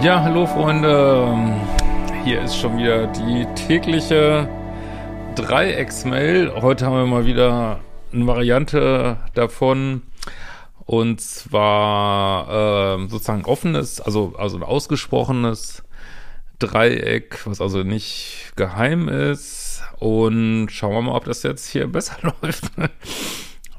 Ja, 0.00 0.22
hallo 0.22 0.46
Freunde. 0.46 1.58
Hier 2.22 2.42
ist 2.42 2.56
schon 2.56 2.78
wieder 2.78 3.08
die 3.08 3.44
tägliche 3.56 4.48
Dreiecksmail. 5.34 6.52
Heute 6.62 6.86
haben 6.86 6.94
wir 6.94 7.06
mal 7.06 7.26
wieder 7.26 7.80
eine 8.12 8.26
Variante 8.28 9.16
davon. 9.34 10.02
Und 10.84 11.20
zwar 11.20 12.96
äh, 13.00 13.08
sozusagen 13.08 13.44
offenes, 13.44 14.00
also, 14.00 14.34
also 14.38 14.56
ein 14.56 14.62
ausgesprochenes 14.62 15.82
Dreieck, 16.60 17.44
was 17.44 17.60
also 17.60 17.82
nicht 17.82 18.52
geheim 18.54 19.08
ist. 19.08 19.82
Und 19.98 20.68
schauen 20.70 20.92
wir 20.92 21.02
mal, 21.02 21.16
ob 21.16 21.24
das 21.24 21.42
jetzt 21.42 21.68
hier 21.68 21.86
besser 21.92 22.16
läuft. 22.40 22.70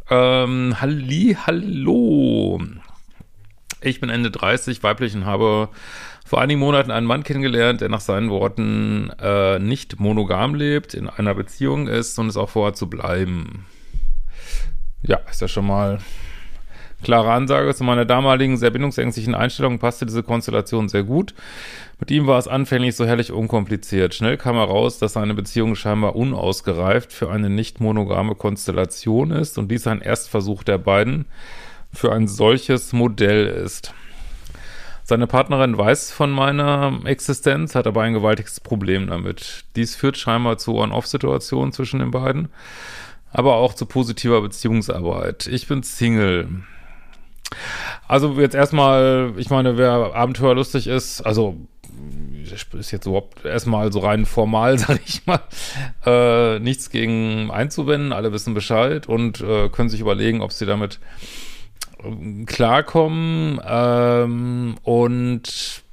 ähm, 0.09 0.75
Halli, 0.81 1.37
hallo. 1.47 2.59
Ich 3.81 4.01
bin 4.01 4.09
Ende 4.09 4.29
30, 4.29 4.83
weiblich 4.83 5.15
und 5.15 5.25
habe 5.25 5.69
vor 6.29 6.41
einigen 6.41 6.59
Monaten 6.59 6.91
einen 6.91 7.07
Mann 7.07 7.23
kennengelernt, 7.23 7.81
der 7.81 7.89
nach 7.89 8.01
seinen 8.01 8.29
Worten 8.29 9.09
äh, 9.19 9.57
nicht 9.57 9.99
monogam 9.99 10.53
lebt, 10.53 10.93
in 10.93 11.09
einer 11.09 11.33
Beziehung 11.33 11.87
ist 11.87 12.19
und 12.19 12.27
es 12.27 12.37
auch 12.37 12.49
vorhat 12.49 12.77
zu 12.77 12.87
bleiben. 12.87 13.65
Ja, 15.01 15.17
ist 15.27 15.41
ja 15.41 15.47
schon 15.47 15.65
mal 15.65 15.97
klare 17.01 17.31
Ansage. 17.31 17.73
Zu 17.73 17.83
meiner 17.83 18.05
damaligen 18.05 18.57
sehr 18.57 18.69
bindungsängstlichen 18.69 19.33
Einstellung 19.33 19.79
passte 19.79 20.05
diese 20.05 20.21
Konstellation 20.21 20.87
sehr 20.87 21.01
gut. 21.01 21.33
Mit 21.99 22.11
ihm 22.11 22.27
war 22.27 22.37
es 22.37 22.47
anfänglich 22.47 22.95
so 22.95 23.07
herrlich 23.07 23.31
unkompliziert. 23.31 24.13
Schnell 24.13 24.37
kam 24.37 24.55
heraus, 24.55 24.99
dass 24.99 25.13
seine 25.13 25.33
Beziehung 25.33 25.73
scheinbar 25.73 26.15
unausgereift 26.15 27.11
für 27.11 27.31
eine 27.31 27.49
nicht 27.49 27.79
monogame 27.79 28.35
Konstellation 28.35 29.31
ist 29.31 29.57
und 29.57 29.71
dies 29.71 29.87
ein 29.87 30.01
Erstversuch 30.01 30.61
der 30.61 30.77
beiden 30.77 31.25
für 31.91 32.13
ein 32.13 32.27
solches 32.27 32.93
Modell 32.93 33.47
ist. 33.47 33.95
Seine 35.09 35.25
Partnerin 35.25 35.75
weiß 35.75 36.11
von 36.11 36.29
meiner 36.29 36.99
Existenz, 37.05 37.73
hat 37.73 37.87
aber 37.87 38.03
ein 38.03 38.13
gewaltiges 38.13 38.59
Problem 38.59 39.07
damit. 39.07 39.65
Dies 39.75 39.95
führt 39.95 40.17
scheinbar 40.17 40.59
zu 40.59 40.75
On-Off-Situationen 40.75 41.71
zwischen 41.71 41.99
den 41.99 42.11
beiden, 42.11 42.49
aber 43.31 43.55
auch 43.55 43.73
zu 43.73 43.87
positiver 43.87 44.39
Beziehungsarbeit. 44.39 45.47
Ich 45.47 45.65
bin 45.65 45.81
Single. 45.81 46.49
Also 48.07 48.39
jetzt 48.39 48.53
erstmal, 48.53 49.33
ich 49.37 49.49
meine, 49.49 49.79
wer 49.79 50.13
abenteuerlustig 50.13 50.85
ist, 50.85 51.21
also 51.21 51.57
ist 52.77 52.91
jetzt 52.91 53.07
überhaupt 53.07 53.43
erstmal 53.45 53.91
so 53.91 54.01
rein 54.01 54.27
formal, 54.27 54.77
sag 54.77 54.99
ich 55.03 55.25
mal, 55.25 55.41
äh, 56.05 56.59
nichts 56.59 56.91
gegen 56.91 57.49
einzuwenden. 57.49 58.13
Alle 58.13 58.31
wissen 58.31 58.53
Bescheid 58.53 59.09
und 59.09 59.41
äh, 59.41 59.69
können 59.69 59.89
sich 59.89 60.01
überlegen, 60.01 60.41
ob 60.41 60.51
sie 60.51 60.67
damit 60.67 60.99
klarkommen 62.45 63.59
ähm, 63.65 64.75
und 64.83 65.83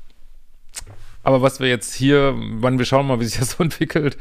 aber 1.22 1.42
was 1.42 1.58
wir 1.58 1.68
jetzt 1.68 1.92
hier, 1.94 2.36
wann 2.36 2.78
wir 2.78 2.84
schauen 2.84 3.08
mal, 3.08 3.18
wie 3.18 3.24
sich 3.24 3.40
das 3.40 3.52
so 3.52 3.62
entwickelt. 3.64 4.16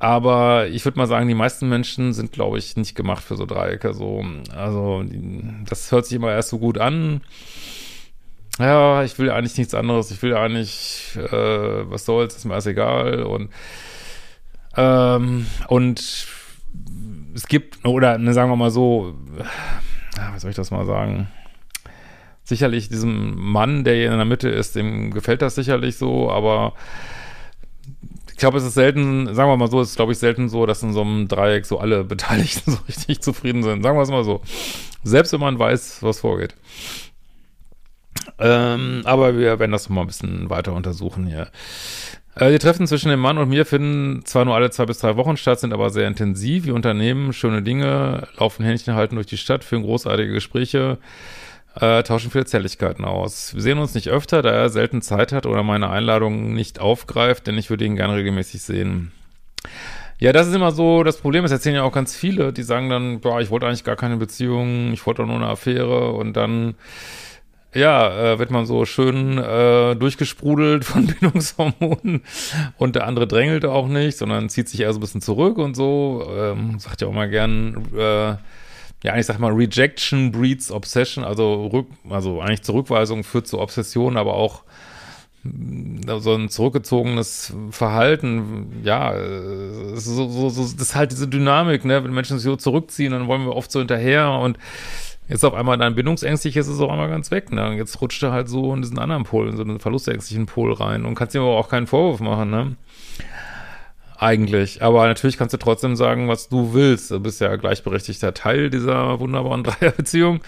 Aber 0.00 0.66
ich 0.66 0.84
würde 0.84 0.98
mal 0.98 1.06
sagen, 1.06 1.28
die 1.28 1.34
meisten 1.34 1.68
Menschen 1.68 2.12
sind, 2.12 2.32
glaube 2.32 2.58
ich, 2.58 2.76
nicht 2.76 2.96
gemacht 2.96 3.22
für 3.22 3.36
so 3.36 3.46
Dreiecke. 3.46 3.94
So, 3.94 4.24
also 4.54 5.04
das 5.68 5.92
hört 5.92 6.06
sich 6.06 6.16
immer 6.16 6.32
erst 6.32 6.48
so 6.48 6.58
gut 6.58 6.78
an. 6.78 7.20
Ja, 8.58 9.04
ich 9.04 9.16
will 9.18 9.30
eigentlich 9.30 9.56
nichts 9.56 9.74
anderes. 9.74 10.10
Ich 10.10 10.20
will 10.22 10.34
eigentlich, 10.34 11.16
äh, 11.16 11.90
was 11.90 12.04
soll's, 12.04 12.36
ist 12.36 12.44
mir 12.44 12.54
alles 12.54 12.66
egal. 12.66 13.22
Und 13.22 13.50
ähm, 14.76 15.46
und 15.68 16.26
es 17.34 17.46
gibt, 17.46 17.84
oder 17.84 18.18
ne, 18.18 18.32
sagen 18.32 18.50
wir 18.50 18.56
mal 18.56 18.70
so, 18.70 19.14
wie 20.34 20.38
soll 20.38 20.50
ich 20.50 20.56
das 20.56 20.70
mal 20.70 20.84
sagen? 20.84 21.28
Sicherlich 22.42 22.88
diesem 22.88 23.34
Mann, 23.36 23.84
der 23.84 23.94
hier 23.94 24.10
in 24.12 24.16
der 24.16 24.24
Mitte 24.24 24.48
ist, 24.48 24.76
dem 24.76 25.10
gefällt 25.10 25.42
das 25.42 25.54
sicherlich 25.54 25.96
so, 25.96 26.30
aber 26.30 26.74
ich 28.34 28.38
glaube, 28.38 28.58
es 28.58 28.64
ist 28.64 28.74
selten, 28.74 29.32
sagen 29.34 29.48
wir 29.48 29.56
mal 29.56 29.70
so, 29.70 29.80
es 29.80 29.90
ist, 29.90 29.96
glaube 29.96 30.12
ich, 30.12 30.18
selten 30.18 30.48
so, 30.48 30.66
dass 30.66 30.82
in 30.82 30.92
so 30.92 31.02
einem 31.02 31.28
Dreieck 31.28 31.66
so 31.66 31.78
alle 31.78 32.02
Beteiligten 32.04 32.72
so 32.72 32.78
richtig 32.88 33.22
zufrieden 33.22 33.62
sind. 33.62 33.82
Sagen 33.82 33.96
wir 33.96 34.02
es 34.02 34.10
mal 34.10 34.24
so. 34.24 34.42
Selbst 35.04 35.32
wenn 35.32 35.40
man 35.40 35.58
weiß, 35.58 36.02
was 36.02 36.20
vorgeht. 36.20 36.54
Ähm, 38.38 39.02
aber 39.04 39.38
wir 39.38 39.58
werden 39.60 39.70
das 39.70 39.88
mal 39.88 40.00
ein 40.00 40.06
bisschen 40.08 40.50
weiter 40.50 40.72
untersuchen 40.72 41.26
hier. 41.26 41.48
Äh, 42.36 42.50
die 42.50 42.58
Treffen 42.58 42.86
zwischen 42.86 43.10
dem 43.10 43.20
Mann 43.20 43.38
und 43.38 43.48
mir 43.48 43.64
finden 43.64 44.24
zwar 44.24 44.44
nur 44.44 44.54
alle 44.54 44.70
zwei 44.70 44.86
bis 44.86 44.98
drei 44.98 45.16
Wochen 45.16 45.36
statt, 45.36 45.60
sind 45.60 45.72
aber 45.72 45.90
sehr 45.90 46.08
intensiv. 46.08 46.64
Wir 46.64 46.74
unternehmen 46.74 47.32
schöne 47.32 47.62
Dinge, 47.62 48.26
laufen 48.38 48.64
Händchen 48.64 48.94
halten 48.94 49.14
durch 49.14 49.26
die 49.26 49.36
Stadt, 49.36 49.64
führen 49.64 49.82
großartige 49.82 50.32
Gespräche, 50.32 50.98
äh, 51.80 52.02
tauschen 52.02 52.30
viele 52.30 52.44
Zärtlichkeiten 52.46 53.04
aus. 53.04 53.54
Wir 53.54 53.62
sehen 53.62 53.78
uns 53.78 53.94
nicht 53.94 54.08
öfter, 54.08 54.42
da 54.42 54.50
er 54.50 54.68
selten 54.68 55.02
Zeit 55.02 55.32
hat 55.32 55.46
oder 55.46 55.62
meine 55.62 55.90
Einladung 55.90 56.54
nicht 56.54 56.80
aufgreift, 56.80 57.46
denn 57.46 57.58
ich 57.58 57.70
würde 57.70 57.84
ihn 57.84 57.96
gerne 57.96 58.16
regelmäßig 58.16 58.62
sehen. 58.62 59.12
Ja, 60.18 60.32
das 60.32 60.46
ist 60.46 60.54
immer 60.54 60.70
so 60.70 61.02
das 61.02 61.18
Problem. 61.18 61.42
Das 61.42 61.52
erzählen 61.52 61.76
ja 61.76 61.82
auch 61.82 61.92
ganz 61.92 62.14
viele, 62.14 62.52
die 62.52 62.62
sagen 62.62 62.88
dann, 62.88 63.20
boah, 63.20 63.40
ich 63.40 63.50
wollte 63.50 63.66
eigentlich 63.66 63.84
gar 63.84 63.96
keine 63.96 64.16
Beziehung, 64.16 64.92
ich 64.92 65.04
wollte 65.06 65.22
doch 65.22 65.28
nur 65.28 65.36
eine 65.36 65.48
Affäre 65.48 66.12
und 66.12 66.34
dann 66.34 66.76
ja, 67.74 68.32
äh, 68.32 68.38
wird 68.38 68.50
man 68.50 68.66
so 68.66 68.84
schön 68.84 69.38
äh, 69.38 69.96
durchgesprudelt 69.96 70.84
von 70.84 71.06
Bindungshormonen 71.20 72.22
und 72.78 72.94
der 72.94 73.06
andere 73.06 73.26
drängelt 73.26 73.64
auch 73.64 73.88
nicht, 73.88 74.16
sondern 74.16 74.48
zieht 74.48 74.68
sich 74.68 74.80
eher 74.80 74.92
so 74.92 74.98
ein 74.98 75.00
bisschen 75.00 75.20
zurück 75.20 75.58
und 75.58 75.74
so. 75.74 76.26
Ähm, 76.34 76.78
sagt 76.78 77.02
ja 77.02 77.08
auch 77.08 77.12
mal 77.12 77.28
gern, 77.28 77.88
äh, 77.96 78.36
ja, 79.04 79.12
eigentlich 79.12 79.26
sag 79.26 79.38
mal, 79.38 79.52
Rejection 79.52 80.32
breeds 80.32 80.70
Obsession, 80.70 81.24
also 81.24 81.66
rück, 81.66 81.88
also 82.08 82.40
eigentlich 82.40 82.62
Zurückweisung 82.62 83.22
führt 83.22 83.46
zu 83.46 83.60
Obsession, 83.60 84.16
aber 84.16 84.34
auch 84.34 84.62
mm, 85.42 86.08
so 86.20 86.34
ein 86.34 86.48
zurückgezogenes 86.48 87.52
Verhalten, 87.70 88.80
ja, 88.82 89.14
äh, 89.14 89.96
so, 89.96 90.28
so, 90.28 90.48
so, 90.48 90.62
das 90.62 90.72
ist 90.72 90.94
halt 90.94 91.12
diese 91.12 91.28
Dynamik, 91.28 91.84
ne? 91.84 92.02
Wenn 92.02 92.14
Menschen 92.14 92.38
sich 92.38 92.44
so 92.44 92.56
zurückziehen, 92.56 93.12
dann 93.12 93.26
wollen 93.26 93.44
wir 93.44 93.54
oft 93.54 93.70
so 93.70 93.80
hinterher 93.80 94.30
und 94.30 94.58
Jetzt 95.28 95.44
auf 95.44 95.54
einmal 95.54 95.78
dein 95.78 95.94
bindungsängstlich 95.94 96.56
ist 96.56 96.68
es 96.68 96.80
auch 96.80 96.90
einmal 96.90 97.08
ganz 97.08 97.30
weg, 97.30 97.50
ne? 97.50 97.74
Jetzt 97.76 98.00
rutscht 98.00 98.22
er 98.22 98.32
halt 98.32 98.48
so 98.48 98.74
in 98.74 98.82
diesen 98.82 98.98
anderen 98.98 99.24
Pol, 99.24 99.48
in 99.48 99.56
so 99.56 99.62
einen 99.62 99.80
verlustängstlichen 99.80 100.46
Pol 100.46 100.72
rein 100.74 101.06
und 101.06 101.14
kannst 101.14 101.34
ihm 101.34 101.40
aber 101.40 101.56
auch 101.56 101.68
keinen 101.70 101.86
Vorwurf 101.86 102.20
machen, 102.20 102.50
ne? 102.50 102.76
Eigentlich. 104.16 104.82
Aber 104.82 105.06
natürlich 105.06 105.36
kannst 105.36 105.54
du 105.54 105.58
trotzdem 105.58 105.96
sagen, 105.96 106.28
was 106.28 106.48
du 106.48 106.72
willst. 106.72 107.10
Du 107.10 107.20
bist 107.20 107.40
ja 107.40 107.56
gleichberechtigter 107.56 108.32
Teil 108.32 108.70
dieser 108.70 109.18
wunderbaren 109.18 109.64
Dreierbeziehung. 109.64 110.40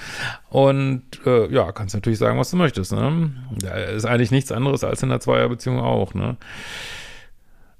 Und 0.50 1.03
äh, 1.26 1.53
ja, 1.53 1.72
kannst 1.72 1.94
natürlich 1.94 2.19
sagen, 2.19 2.38
was 2.38 2.50
du 2.50 2.56
möchtest, 2.56 2.93
ne? 2.93 3.32
Da 3.58 3.75
ist 3.75 4.04
eigentlich 4.04 4.31
nichts 4.31 4.53
anderes 4.53 4.84
als 4.84 5.03
in 5.03 5.08
der 5.08 5.20
Zweierbeziehung 5.20 5.81
auch, 5.81 6.14
ne? 6.14 6.37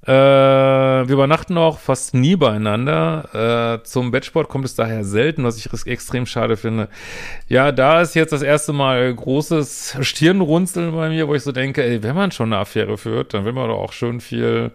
Äh, 0.07 0.11
wir 0.11 1.13
übernachten 1.13 1.57
auch 1.57 1.79
fast 1.79 2.13
nie 2.13 2.37
beieinander. 2.37 3.79
Äh, 3.81 3.83
zum 3.83 4.11
Bettsport 4.11 4.47
kommt 4.47 4.63
es 4.63 4.73
daher 4.73 5.03
selten, 5.03 5.43
was 5.43 5.57
ich 5.57 5.69
extrem 5.85 6.25
schade 6.25 6.55
finde. 6.55 6.87
Ja, 7.49 7.73
da 7.73 8.01
ist 8.01 8.15
jetzt 8.15 8.31
das 8.31 8.41
erste 8.41 8.71
Mal 8.71 9.13
großes 9.13 9.97
Stirnrunzeln 9.99 10.95
bei 10.95 11.09
mir, 11.09 11.27
wo 11.27 11.35
ich 11.35 11.43
so 11.43 11.51
denke, 11.51 11.83
ey, 11.83 12.03
wenn 12.03 12.15
man 12.15 12.31
schon 12.31 12.53
eine 12.53 12.61
Affäre 12.61 12.97
führt, 12.97 13.33
dann 13.33 13.43
will 13.43 13.51
man 13.51 13.67
doch 13.67 13.79
auch 13.79 13.91
schön 13.91 14.21
viel, 14.21 14.71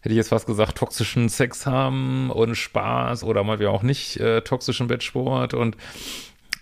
hätte 0.00 0.12
ich 0.12 0.16
jetzt 0.16 0.30
fast 0.30 0.46
gesagt, 0.48 0.76
toxischen 0.76 1.28
Sex 1.28 1.64
haben 1.64 2.30
und 2.32 2.56
Spaß 2.56 3.22
oder 3.22 3.44
mal 3.44 3.60
wie 3.60 3.68
auch 3.68 3.84
nicht 3.84 4.18
äh, 4.18 4.40
toxischen 4.40 4.88
Bettsport 4.88 5.54
und 5.54 5.76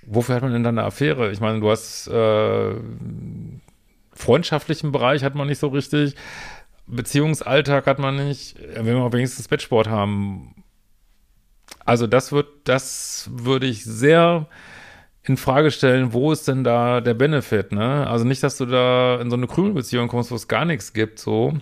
wofür 0.03 0.35
hat 0.35 0.43
man 0.43 0.53
denn 0.53 0.65
dann 0.65 0.79
eine 0.79 0.87
Affäre? 0.87 1.33
Ich 1.33 1.41
meine, 1.41 1.61
du 1.61 1.71
hast 1.71 2.09
äh, 2.09 2.75
freundschaftlichen 4.17 4.93
Bereich 4.93 5.23
hat 5.23 5.35
man 5.35 5.47
nicht 5.47 5.59
so 5.59 5.69
richtig. 5.69 6.15
Beziehungsalltag 6.87 7.87
hat 7.87 7.99
man 7.99 8.17
nicht, 8.17 8.57
wenn 8.75 8.87
wir 8.87 9.13
wenigstens 9.13 9.49
Bettsport 9.49 9.89
haben. 9.89 10.55
Also 11.85 12.07
das 12.07 12.33
wird, 12.33 12.49
das 12.65 13.29
würde 13.33 13.67
ich 13.67 13.85
sehr 13.85 14.47
in 15.23 15.37
Frage 15.37 15.71
stellen, 15.71 16.13
wo 16.13 16.31
ist 16.31 16.47
denn 16.47 16.63
da 16.63 17.01
der 17.01 17.15
Benefit, 17.15 17.73
ne? 17.73 18.07
Also 18.07 18.25
nicht, 18.25 18.43
dass 18.43 18.57
du 18.57 18.67
da 18.67 19.21
in 19.21 19.31
so 19.31 19.37
eine 19.37 19.49
Krümelbeziehung 19.49 20.09
kommst, 20.09 20.31
wo 20.31 20.37
es 20.37 20.47
gar 20.47 20.65
nichts 20.65 20.93
gibt, 20.93 21.19
so. 21.19 21.55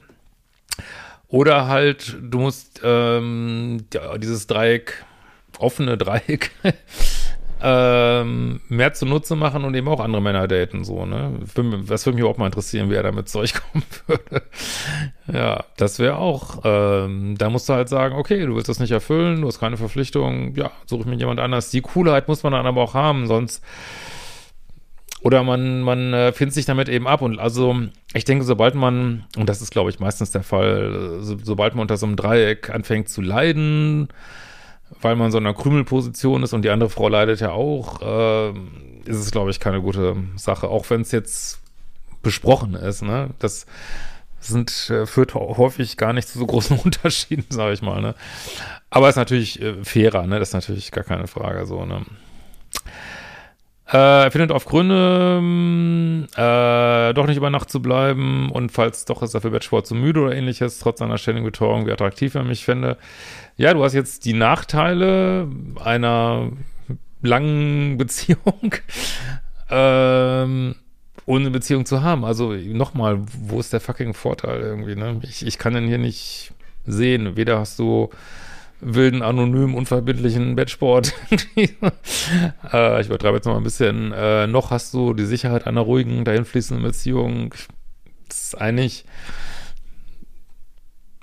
Oder 1.29 1.67
halt, 1.67 2.17
du 2.21 2.41
musst 2.41 2.81
ähm, 2.85 3.87
ja, 3.93 4.19
dieses 4.19 4.47
Dreieck, 4.47 5.05
offene 5.59 5.97
Dreieck, 5.97 6.51
ähm, 7.67 8.61
mehr 8.69 8.93
zunutze 8.93 9.37
machen 9.37 9.65
und 9.65 9.75
eben 9.75 9.89
auch 9.89 10.01
andere 10.01 10.21
Männer 10.21 10.47
daten, 10.47 10.85
so, 10.85 11.07
ne? 11.07 11.33
Was 11.41 12.05
würde 12.05 12.19
mich 12.19 12.25
auch 12.27 12.37
mal 12.37 12.45
interessieren, 12.45 12.91
wie 12.91 12.95
er 12.95 13.03
damit 13.03 13.31
Zeug 13.31 13.55
kommen 13.73 13.85
würde. 14.07 14.43
ja, 15.33 15.65
das 15.79 15.99
wäre 15.99 16.19
auch, 16.19 16.61
ähm, 16.65 17.37
da 17.39 17.49
musst 17.49 17.67
du 17.71 17.73
halt 17.73 17.89
sagen, 17.89 18.17
okay, 18.17 18.45
du 18.45 18.55
willst 18.55 18.69
das 18.69 18.81
nicht 18.81 18.91
erfüllen, 18.91 19.41
du 19.41 19.49
hast 19.49 19.61
keine 19.61 19.79
Verpflichtung, 19.79 20.55
ja, 20.57 20.73
suche 20.85 21.01
ich 21.01 21.07
mir 21.07 21.17
jemand 21.17 21.41
anders. 21.41 21.71
Die 21.71 21.81
Coolheit 21.81 22.29
muss 22.29 22.43
man 22.43 22.53
dann 22.53 22.67
aber 22.67 22.83
auch 22.83 22.93
haben, 22.93 23.27
sonst 23.27 23.65
oder 25.23 25.43
man, 25.43 25.81
man 25.81 26.13
äh, 26.13 26.33
findet 26.33 26.53
sich 26.53 26.67
damit 26.67 26.91
eben 26.91 27.09
ab. 27.09 27.23
Und 27.23 27.39
also, 27.39 27.75
ich 28.13 28.27
denke, 28.27 28.45
sobald 28.45 28.75
man, 28.75 29.25
und 29.39 29.49
das 29.49 29.63
ist, 29.63 29.71
glaube 29.71 29.89
ich, 29.89 30.01
meistens 30.01 30.33
der 30.33 30.43
Fall, 30.43 31.21
so, 31.21 31.39
sobald 31.43 31.75
man 31.75 31.81
unter 31.81 31.97
so 31.97 32.05
einem 32.05 32.17
Dreieck 32.17 32.69
anfängt 32.69 33.09
zu 33.09 33.23
leiden, 33.23 34.09
weil 35.01 35.17
man 35.17 35.31
so 35.31 35.39
in 35.39 35.47
einer 35.47 35.55
Krümelposition 35.55 36.43
ist 36.43 36.53
und 36.53 36.63
die 36.63 36.71
andere 36.71 36.91
Frau 36.91 37.09
leidet 37.09 37.41
ja 37.41 37.51
auch, 37.53 38.01
äh, 38.03 38.51
ist 39.05 39.19
es, 39.19 39.31
glaube 39.31 39.51
ich, 39.51 39.61
keine 39.61 39.81
gute 39.81 40.17
Sache. 40.37 40.69
Auch 40.69 40.89
wenn 40.91 41.03
es 41.03 41.13
jetzt 41.13 41.61
besprochen 42.23 42.75
ist, 42.75 43.03
ne? 43.03 43.31
Das 43.39 43.67
sind, 44.41 44.91
äh, 44.91 45.07
führt 45.07 45.35
häufig 45.35 45.97
gar 45.97 46.13
nicht 46.13 46.29
zu 46.29 46.39
so 46.39 46.47
großen 46.47 46.79
Unterschieden, 46.85 47.47
sage 47.51 47.75
ich 47.75 47.83
mal, 47.83 48.01
ne? 48.01 48.15
Aber 48.91 49.09
ist 49.09 49.17
natürlich 49.17 49.61
äh, 49.61 49.85
fairer, 49.85 50.27
ne? 50.27 50.39
Das 50.39 50.49
ist 50.49 50.55
natürlich 50.55 50.91
gar 50.91 51.05
keine 51.05 51.27
Frage, 51.27 51.67
so, 51.67 51.85
ne? 51.85 52.05
Äh, 53.93 54.25
er 54.25 54.31
findet 54.31 54.51
auf 54.51 54.65
Gründe, 54.65 55.39
ähm, 55.39 56.27
äh, 56.37 57.13
doch 57.13 57.27
nicht 57.27 57.37
über 57.37 57.51
Nacht 57.51 57.71
zu 57.71 57.83
bleiben 57.83 58.51
und 58.51 58.73
falls 58.73 59.05
doch 59.05 59.23
ist 59.23 59.35
er 59.35 59.43
für 59.43 59.51
Bettsport 59.51 59.87
zu 59.87 59.95
müde 59.95 60.21
oder 60.21 60.35
ähnliches, 60.35 60.79
trotz 60.79 61.01
seiner 61.01 61.19
ständigen 61.19 61.45
Betreuung, 61.45 61.87
wie 61.87 61.93
attraktiv 61.93 62.35
er 62.35 62.45
mich 62.45 62.65
fände. 62.65 62.97
Ja, 63.57 63.75
du 63.75 63.85
hast 63.85 63.93
jetzt 63.93 64.25
die 64.25 64.33
Nachteile 64.33 65.49
einer 65.83 66.51
langen 67.21 67.99
Beziehung, 67.99 68.75
ähm, 69.71 70.77
ohne 71.27 71.51
Beziehung 71.51 71.85
zu 71.85 72.03
haben. 72.03 72.25
Also 72.25 72.53
nochmal, 72.53 73.21
wo 73.39 73.61
ist 73.61 73.73
der 73.75 73.81
fucking 73.81 74.15
Vorteil 74.15 74.61
irgendwie, 74.61 74.97
ne? 74.97 75.21
Ich, 75.23 75.47
ich 75.47 75.59
kann 75.59 75.75
den 75.75 75.87
hier 75.87 75.99
nicht 75.99 76.53
sehen. 76.87 77.37
Weder 77.37 77.59
hast 77.59 77.79
du 77.79 78.11
wilden, 78.85 79.23
anonymen, 79.23 79.75
unverbindlichen 79.75 80.57
Bettsport. 80.57 81.13
äh, 81.57 83.01
ich 83.01 83.07
übertreibe 83.07 83.37
jetzt 83.37 83.47
noch 83.47 83.55
mal 83.55 83.61
ein 83.61 83.65
bisschen. 83.65 84.13
Äh, 84.13 84.47
noch 84.47 84.71
hast 84.71 84.93
du 84.95 85.15
die 85.15 85.25
Sicherheit 85.25 85.67
einer 85.67 85.81
ruhigen, 85.81 86.25
dahinfließenden 86.25 86.85
Beziehung. 86.85 87.55
Das 88.29 88.45
ist 88.45 88.61
eigentlich, 88.61 89.05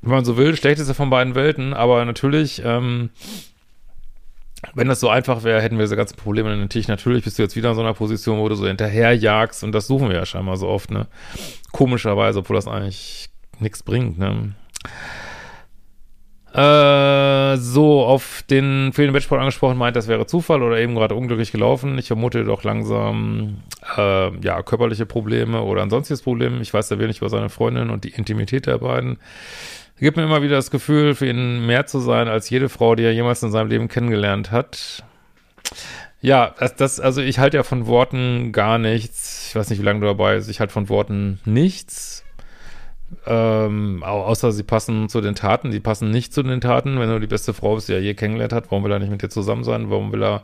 wenn 0.02 0.12
man 0.12 0.26
so 0.26 0.38
will, 0.38 0.56
schlechteste 0.56 0.94
von 0.94 1.10
beiden 1.10 1.36
Welten. 1.36 1.74
Aber 1.74 2.04
natürlich, 2.04 2.62
ähm, 2.66 3.12
wenn 4.74 4.88
das 4.88 5.00
so 5.00 5.10
einfach 5.10 5.44
wäre, 5.44 5.62
hätten 5.62 5.78
wir 5.78 5.86
diese 5.86 5.96
ganzen 5.96 6.18
Probleme 6.18 6.56
natürlich. 6.56 6.88
Natürlich 6.88 7.24
bist 7.24 7.38
du 7.38 7.44
jetzt 7.44 7.56
wieder 7.56 7.70
in 7.70 7.76
so 7.76 7.82
einer 7.82 7.94
Position, 7.94 8.40
wo 8.40 8.50
du 8.50 8.56
so 8.56 8.68
hinterherjagst 8.68 9.64
und 9.64 9.72
das 9.72 9.88
suchen 9.88 10.10
wir 10.10 10.16
ja 10.16 10.26
scheinbar 10.26 10.58
so 10.58 10.68
oft, 10.68 10.92
ne? 10.92 11.08
Komischerweise, 11.72 12.40
obwohl 12.40 12.56
das 12.56 12.68
eigentlich 12.68 13.30
nichts 13.60 13.84
bringt, 13.84 14.18
ne? 14.18 14.54
Äh, 16.54 17.56
so, 17.58 18.04
auf 18.04 18.44
den 18.50 18.92
fehlenden 18.94 19.16
Wettsport 19.16 19.40
angesprochen, 19.40 19.78
meint, 19.78 19.96
das 19.96 20.08
wäre 20.08 20.26
Zufall 20.26 20.62
oder 20.64 20.80
eben 20.80 20.96
gerade 20.96 21.16
unglücklich 21.16 21.52
gelaufen. 21.52 21.98
Ich 21.98 22.08
vermute 22.08 22.44
doch 22.44 22.64
langsam, 22.64 23.60
äh, 23.96 24.38
ja, 24.40 24.62
körperliche 24.62 25.06
Probleme 25.06 25.62
oder 25.62 25.82
ein 25.82 25.90
sonstiges 25.90 26.22
Problem. 26.22 26.60
Ich 26.62 26.74
weiß 26.74 26.90
da 26.90 27.00
wenig 27.00 27.20
über 27.20 27.30
seine 27.30 27.50
Freundin 27.50 27.90
und 27.90 28.04
die 28.04 28.10
Intimität 28.10 28.66
der 28.66 28.80
beiden. 28.80 29.18
Gibt 29.98 30.18
mir 30.18 30.24
immer 30.24 30.42
wieder 30.42 30.56
das 30.56 30.72
Gefühl, 30.72 31.14
für 31.14 31.28
ihn 31.28 31.66
mehr 31.68 31.86
zu 31.86 32.00
sein 32.00 32.28
als 32.28 32.50
jede 32.50 32.70
Frau, 32.70 32.96
die 32.96 33.04
er 33.04 33.14
jemals 33.14 33.44
in 33.44 33.52
seinem 33.52 33.70
Leben 33.70 33.88
kennengelernt 33.88 34.52
hat. 34.52 35.04
Ja, 36.22 36.56
das, 36.60 36.76
das, 36.76 37.00
also 37.00 37.22
ich 37.22 37.40
halte 37.40 37.58
ja 37.58 37.64
von 37.64 37.86
Worten 37.86 38.52
gar 38.52 38.78
nichts. 38.78 39.48
Ich 39.50 39.56
weiß 39.56 39.70
nicht, 39.70 39.80
wie 39.80 39.86
lange 39.86 40.02
du 40.02 40.08
dabei 40.08 40.36
bist. 40.36 40.50
Ich 40.50 40.60
halte 40.60 40.74
von 40.74 40.90
Worten 40.90 41.40
nichts. 41.46 42.26
Ähm, 43.26 44.04
außer 44.04 44.52
sie 44.52 44.64
passen 44.64 45.10
zu 45.10 45.22
den 45.22 45.36
Taten, 45.36 45.72
die 45.72 45.80
passen 45.80 46.12
nicht 46.12 46.34
zu 46.34 46.44
den 46.44 46.62
Taten. 46.62 47.00
Wenn 47.00 47.10
du 47.10 47.20
die 47.20 47.28
beste 47.28 47.54
Frau 47.54 47.76
bist, 47.76 47.90
die 47.90 47.94
er 47.94 48.02
je 48.02 48.14
kennengelernt 48.14 48.54
hat, 48.54 48.72
warum 48.72 48.84
will 48.84 48.92
er 48.92 49.00
nicht 49.00 49.12
mit 49.12 49.22
dir 49.22 49.30
zusammen 49.30 49.64
sein? 49.64 49.90
Warum 49.90 50.12
will 50.12 50.24
er 50.24 50.44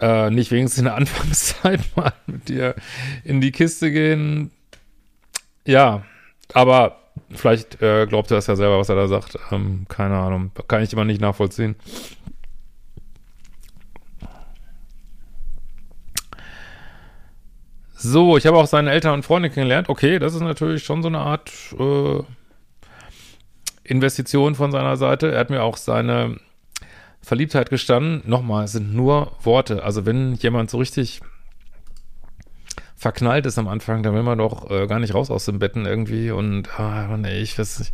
äh, 0.00 0.30
nicht 0.30 0.50
wenigstens 0.50 0.78
in 0.78 0.84
der 0.84 0.94
Anfangszeit 0.96 1.80
mal 1.96 2.12
mit 2.26 2.48
dir 2.48 2.74
in 3.24 3.40
die 3.40 3.52
Kiste 3.52 3.90
gehen? 3.90 4.50
Ja, 5.66 6.02
aber 6.52 6.96
vielleicht 7.30 7.80
äh, 7.82 8.06
glaubt 8.06 8.30
er 8.30 8.36
das 8.36 8.46
ja 8.46 8.56
selber, 8.56 8.78
was 8.78 8.88
er 8.88 8.96
da 8.96 9.08
sagt. 9.08 9.38
Ähm, 9.50 9.86
keine 9.88 10.16
Ahnung, 10.16 10.50
kann 10.68 10.82
ich 10.82 10.92
immer 10.92 11.04
nicht 11.04 11.20
nachvollziehen. 11.20 11.74
So, 17.96 18.36
ich 18.36 18.46
habe 18.46 18.56
auch 18.56 18.66
seine 18.66 18.90
Eltern 18.90 19.14
und 19.14 19.22
Freunde 19.24 19.50
kennengelernt. 19.50 19.88
Okay, 19.88 20.18
das 20.18 20.34
ist 20.34 20.40
natürlich 20.40 20.82
schon 20.82 21.02
so 21.02 21.08
eine 21.08 21.20
Art 21.20 21.50
äh, 21.78 22.22
Investition 23.84 24.54
von 24.54 24.72
seiner 24.72 24.96
Seite. 24.96 25.32
Er 25.32 25.40
hat 25.40 25.50
mir 25.50 25.62
auch 25.62 25.76
seine 25.76 26.38
Verliebtheit 27.22 27.70
gestanden. 27.70 28.22
Nochmal, 28.26 28.64
es 28.64 28.72
sind 28.72 28.94
nur 28.94 29.32
Worte. 29.42 29.82
Also 29.84 30.06
wenn 30.06 30.34
jemand 30.34 30.70
so 30.70 30.78
richtig 30.78 31.20
verknallt 32.96 33.46
ist 33.46 33.58
am 33.58 33.68
Anfang, 33.68 34.02
dann 34.02 34.14
will 34.14 34.22
man 34.22 34.38
doch 34.38 34.70
äh, 34.70 34.86
gar 34.86 34.98
nicht 34.98 35.14
raus 35.14 35.30
aus 35.30 35.44
dem 35.44 35.58
Betten 35.58 35.86
irgendwie 35.86 36.30
und 36.30 36.78
ah, 36.78 37.16
nee, 37.16 37.40
ich 37.40 37.58
weiß 37.58 37.80
nicht. 37.80 37.92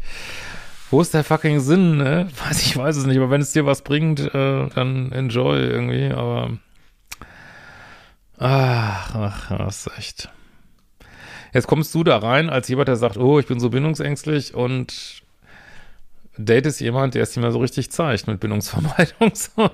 Wo 0.90 1.00
ist 1.00 1.14
der 1.14 1.24
fucking 1.24 1.60
Sinn, 1.60 1.98
ne? 1.98 2.28
Weiß 2.44 2.62
ich 2.62 2.76
weiß 2.76 2.96
es 2.96 3.06
nicht, 3.06 3.16
aber 3.16 3.30
wenn 3.30 3.40
es 3.40 3.52
dir 3.52 3.66
was 3.66 3.82
bringt, 3.82 4.20
äh, 4.20 4.68
dann 4.68 5.12
enjoy 5.12 5.58
irgendwie, 5.58 6.10
aber 6.10 6.50
Ach, 8.42 9.14
ach, 9.14 9.58
das 9.58 9.86
ist 9.86 9.98
echt. 9.98 10.30
Jetzt 11.52 11.66
kommst 11.66 11.94
du 11.94 12.02
da 12.04 12.16
rein 12.16 12.48
als 12.48 12.68
jemand, 12.68 12.88
der 12.88 12.96
sagt, 12.96 13.18
oh, 13.18 13.38
ich 13.38 13.46
bin 13.46 13.60
so 13.60 13.68
bindungsängstlich 13.68 14.54
und 14.54 15.22
datest 16.38 16.80
jemand, 16.80 17.14
der 17.14 17.24
es 17.24 17.32
dir 17.32 17.40
mal 17.40 17.52
so 17.52 17.58
richtig 17.58 17.90
zeigt 17.92 18.26
mit 18.26 18.40
Bindungsvermeidung. 18.40 19.32
So. 19.34 19.70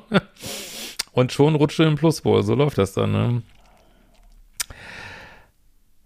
Und 1.13 1.33
schon 1.33 1.55
rutscht 1.55 1.79
du 1.79 1.85
im 1.85 1.95
Plusbowl. 1.95 2.43
So 2.43 2.55
läuft 2.55 2.77
das 2.77 2.93
dann, 2.93 3.13
ne? 3.13 3.43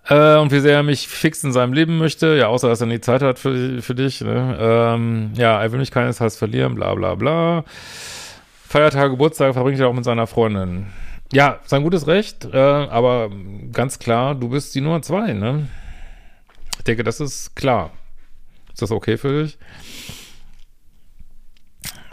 Äh, 0.09 0.37
und 0.39 0.53
wie 0.53 0.61
sehr 0.61 0.75
er 0.75 0.83
mich 0.83 1.09
fix 1.09 1.43
in 1.43 1.53
seinem 1.53 1.73
Leben 1.73 1.97
möchte, 1.99 2.37
ja, 2.37 2.49
außer 2.49 2.69
dass 2.69 2.81
er 2.81 2.87
nie 2.89 3.01
Zeit 3.01 3.23
hat 3.23 3.39
für, 3.39 3.81
für 3.81 3.95
dich, 3.95 4.21
ne? 4.21 4.57
Ähm, 4.61 5.33
ja, 5.35 5.61
er 5.61 5.73
will 5.73 5.79
mich 5.79 5.91
keinesfalls 5.91 6.37
verlieren, 6.37 6.75
bla 6.75 6.95
bla 6.95 7.15
bla. 7.15 7.65
Feiertage, 8.69 9.11
Geburtstage 9.11 9.55
verbringt 9.55 9.81
er 9.81 9.89
auch 9.89 9.95
mit 9.95 10.05
seiner 10.05 10.27
Freundin. 10.27 10.87
Ja, 11.33 11.61
sein 11.65 11.85
gutes 11.85 12.07
Recht, 12.09 12.45
äh, 12.45 12.57
aber 12.57 13.31
ganz 13.73 13.99
klar, 14.01 14.35
du 14.35 14.49
bist 14.49 14.75
die 14.75 14.81
Nummer 14.81 15.01
zwei, 15.01 15.33
ne? 15.33 15.69
Ich 16.79 16.85
denke, 16.85 17.05
das 17.05 17.21
ist 17.21 17.55
klar. 17.55 17.93
Ist 18.73 18.83
das 18.83 18.91
okay 18.91 19.17
für 19.17 19.43
dich? 19.43 19.59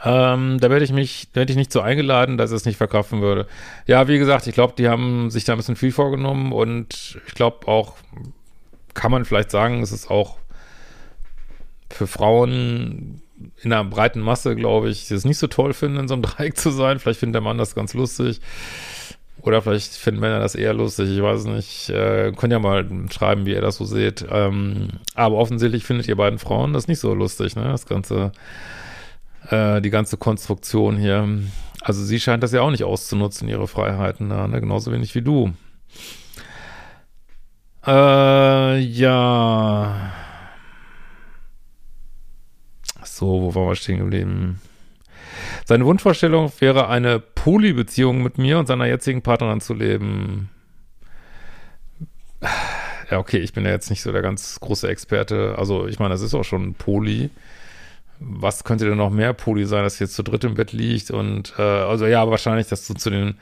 Ähm, 0.03 0.59
da 0.59 0.69
werde 0.69 0.85
ich 0.85 0.91
mich, 0.91 1.29
da 1.33 1.41
werde 1.41 1.51
ich 1.51 1.57
nicht 1.57 1.71
so 1.71 1.81
eingeladen, 1.81 2.37
dass 2.37 2.51
es 2.51 2.65
nicht 2.65 2.77
verkraften 2.77 3.21
würde. 3.21 3.47
Ja, 3.87 4.07
wie 4.07 4.19
gesagt, 4.19 4.45
ich 4.45 4.53
glaube, 4.53 4.73
die 4.77 4.87
haben 4.87 5.31
sich 5.31 5.45
da 5.45 5.53
ein 5.53 5.57
bisschen 5.57 5.75
viel 5.75 5.91
vorgenommen 5.91 6.51
und 6.51 7.19
ich 7.25 7.33
glaube 7.33 7.67
auch, 7.67 7.95
kann 8.93 9.11
man 9.11 9.25
vielleicht 9.25 9.49
sagen, 9.49 9.81
es 9.81 9.91
ist 9.91 10.11
auch 10.11 10.37
für 11.89 12.05
Frauen 12.05 13.21
in 13.61 13.73
einer 13.73 13.83
breiten 13.83 14.19
Masse, 14.19 14.55
glaube 14.55 14.89
ich, 14.89 15.09
es 15.09 15.25
nicht 15.25 15.37
so 15.37 15.47
toll 15.47 15.73
finden, 15.73 15.99
in 15.99 16.07
so 16.07 16.13
einem 16.13 16.23
Dreieck 16.23 16.57
zu 16.57 16.69
sein. 16.69 16.99
Vielleicht 16.99 17.19
findet 17.19 17.35
der 17.35 17.41
Mann 17.41 17.57
das 17.57 17.75
ganz 17.75 17.93
lustig. 17.93 18.41
Oder 19.41 19.61
vielleicht 19.61 19.93
finden 19.93 20.19
Männer 20.19 20.39
das 20.39 20.55
eher 20.55 20.73
lustig, 20.73 21.09
ich 21.09 21.21
weiß 21.21 21.45
nicht. 21.45 21.89
Äh, 21.89 22.33
könnt 22.35 22.51
ja 22.51 22.59
mal 22.59 22.85
schreiben, 23.11 23.45
wie 23.45 23.53
ihr 23.53 23.61
das 23.61 23.77
so 23.77 23.85
seht. 23.85 24.25
Ähm, 24.29 24.89
aber 25.15 25.35
offensichtlich 25.35 25.85
findet 25.85 26.07
ihr 26.07 26.15
beiden 26.15 26.39
Frauen 26.39 26.73
das 26.73 26.87
nicht 26.87 26.99
so 26.99 27.13
lustig, 27.13 27.55
ne? 27.55 27.63
Das 27.63 27.85
ganze, 27.85 28.31
äh, 29.49 29.79
die 29.81 29.89
ganze 29.89 30.17
Konstruktion 30.17 30.97
hier. 30.97 31.27
Also 31.81 32.03
sie 32.03 32.19
scheint 32.19 32.43
das 32.43 32.51
ja 32.51 32.61
auch 32.61 32.71
nicht 32.71 32.83
auszunutzen, 32.83 33.47
ihre 33.47 33.67
Freiheiten 33.67 34.29
da, 34.29 34.47
ne? 34.47 34.59
Genauso 34.59 34.91
wenig 34.91 35.15
wie 35.15 35.21
du. 35.21 35.53
Äh, 37.85 38.77
ja. 38.79 40.11
So, 43.05 43.41
wo 43.41 43.55
waren 43.55 43.69
wir 43.69 43.75
stehen 43.75 43.99
geblieben? 43.99 44.59
Seine 45.65 45.85
Wunschvorstellung 45.85 46.51
wäre 46.59 46.89
eine 46.89 47.21
Polybeziehung 47.47 48.23
mit 48.23 48.37
mir 48.37 48.59
und 48.59 48.65
seiner 48.65 48.87
jetzigen 48.87 49.21
Partnerin 49.21 49.61
zu 49.61 49.73
leben. 49.73 50.49
Ja, 53.09 53.19
okay, 53.19 53.37
ich 53.37 53.53
bin 53.53 53.63
ja 53.63 53.71
jetzt 53.71 53.89
nicht 53.89 54.01
so 54.01 54.11
der 54.11 54.21
ganz 54.21 54.59
große 54.59 54.85
Experte. 54.89 55.55
Also, 55.57 55.87
ich 55.87 55.97
meine, 55.97 56.13
das 56.13 56.21
ist 56.21 56.33
auch 56.33 56.43
schon 56.43 56.73
Poly. 56.73 57.29
Was 58.19 58.65
könnte 58.65 58.83
denn 58.83 58.97
noch 58.97 59.11
mehr 59.11 59.31
Poly 59.31 59.63
sein, 59.65 59.85
dass 59.85 59.97
jetzt 59.99 60.15
zu 60.15 60.23
dritt 60.23 60.43
im 60.43 60.55
Bett 60.55 60.73
liegt 60.73 61.09
und, 61.09 61.53
äh, 61.57 61.61
also 61.61 62.05
ja, 62.05 62.29
wahrscheinlich, 62.29 62.67
dass 62.67 62.85
du 62.85 62.95
zu 62.95 63.09
den 63.09 63.37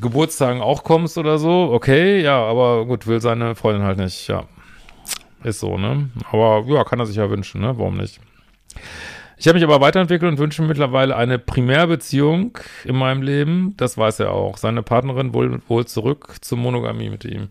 Geburtstagen 0.00 0.60
auch 0.60 0.84
kommst 0.84 1.18
oder 1.18 1.40
so. 1.40 1.72
Okay, 1.72 2.22
ja, 2.22 2.38
aber 2.38 2.86
gut, 2.86 3.08
will 3.08 3.20
seine 3.20 3.56
Freundin 3.56 3.82
halt 3.82 3.98
nicht, 3.98 4.28
ja. 4.28 4.44
Ist 5.42 5.58
so, 5.58 5.76
ne? 5.76 6.08
Aber 6.30 6.64
ja, 6.68 6.84
kann 6.84 7.00
er 7.00 7.06
sich 7.06 7.16
ja 7.16 7.28
wünschen, 7.30 7.62
ne? 7.62 7.76
Warum 7.76 7.96
nicht? 7.96 8.20
Ich 9.38 9.46
habe 9.46 9.56
mich 9.56 9.64
aber 9.64 9.80
weiterentwickelt 9.82 10.32
und 10.32 10.38
wünsche 10.38 10.62
mittlerweile 10.62 11.14
eine 11.14 11.38
Primärbeziehung 11.38 12.58
in 12.84 12.96
meinem 12.96 13.20
Leben. 13.20 13.74
Das 13.76 13.98
weiß 13.98 14.20
er 14.20 14.32
auch. 14.32 14.56
Seine 14.56 14.82
Partnerin 14.82 15.34
wohl, 15.34 15.60
wohl 15.68 15.86
zurück 15.86 16.36
zur 16.40 16.56
Monogamie 16.56 17.10
mit 17.10 17.24
ihm. 17.24 17.48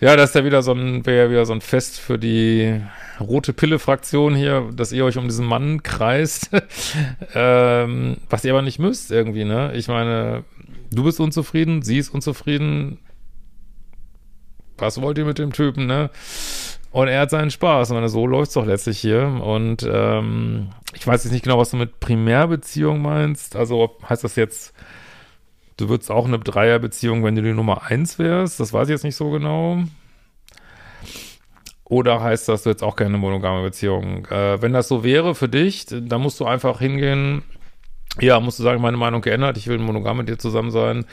Ja, 0.00 0.16
das 0.16 0.30
ist 0.30 0.36
ja 0.36 0.44
wieder 0.44 0.62
so 0.62 0.72
ein, 0.72 1.04
wäre 1.04 1.24
ja 1.24 1.30
wieder 1.30 1.44
so 1.44 1.52
ein 1.52 1.60
Fest 1.60 1.98
für 1.98 2.18
die 2.18 2.80
rote 3.18 3.52
Pille-Fraktion 3.52 4.34
hier, 4.34 4.70
dass 4.72 4.92
ihr 4.92 5.04
euch 5.04 5.18
um 5.18 5.24
diesen 5.26 5.46
Mann 5.46 5.82
kreist. 5.82 6.50
ähm, 7.34 8.16
was 8.30 8.44
ihr 8.44 8.52
aber 8.52 8.62
nicht 8.62 8.78
müsst 8.78 9.10
irgendwie, 9.10 9.44
ne? 9.44 9.72
Ich 9.74 9.88
meine, 9.88 10.44
du 10.90 11.04
bist 11.04 11.20
unzufrieden, 11.20 11.82
sie 11.82 11.98
ist 11.98 12.08
unzufrieden. 12.08 12.98
Was 14.78 15.02
wollt 15.02 15.18
ihr 15.18 15.26
mit 15.26 15.38
dem 15.38 15.52
Typen, 15.52 15.86
ne? 15.86 16.08
Und 16.90 17.08
er 17.08 17.20
hat 17.20 17.30
seinen 17.30 17.50
Spaß. 17.50 17.92
Und 17.92 18.08
so 18.08 18.26
läuft 18.26 18.48
es 18.48 18.54
doch 18.54 18.66
letztlich 18.66 18.98
hier. 18.98 19.22
Und 19.26 19.88
ähm, 19.90 20.70
ich 20.94 21.06
weiß 21.06 21.24
jetzt 21.24 21.32
nicht 21.32 21.44
genau, 21.44 21.58
was 21.58 21.70
du 21.70 21.76
mit 21.76 22.00
Primärbeziehung 22.00 23.00
meinst. 23.00 23.56
Also 23.56 23.96
heißt 24.08 24.24
das 24.24 24.36
jetzt, 24.36 24.74
du 25.76 25.88
würdest 25.88 26.10
auch 26.10 26.26
eine 26.26 26.38
Dreierbeziehung, 26.38 27.24
wenn 27.24 27.36
du 27.36 27.42
die 27.42 27.52
Nummer 27.52 27.84
eins 27.84 28.18
wärst? 28.18 28.58
Das 28.58 28.72
weiß 28.72 28.88
ich 28.88 28.92
jetzt 28.92 29.04
nicht 29.04 29.16
so 29.16 29.30
genau. 29.30 29.84
Oder 31.84 32.20
heißt 32.22 32.48
das 32.48 32.64
jetzt 32.64 32.82
auch 32.82 32.96
keine 32.96 33.18
monogame 33.18 33.62
Beziehung? 33.62 34.26
Äh, 34.26 34.62
wenn 34.62 34.72
das 34.72 34.88
so 34.88 35.02
wäre 35.02 35.34
für 35.34 35.48
dich, 35.48 35.86
dann 35.86 36.20
musst 36.20 36.38
du 36.38 36.44
einfach 36.44 36.78
hingehen, 36.78 37.42
ja, 38.20 38.38
musst 38.40 38.58
du 38.58 38.62
sagen, 38.62 38.80
meine 38.80 38.96
Meinung 38.96 39.22
geändert, 39.22 39.56
ich 39.56 39.66
will 39.66 39.78
monogam 39.78 40.18
mit 40.18 40.28
dir 40.28 40.38
zusammen 40.38 40.70
sein. 40.70 41.04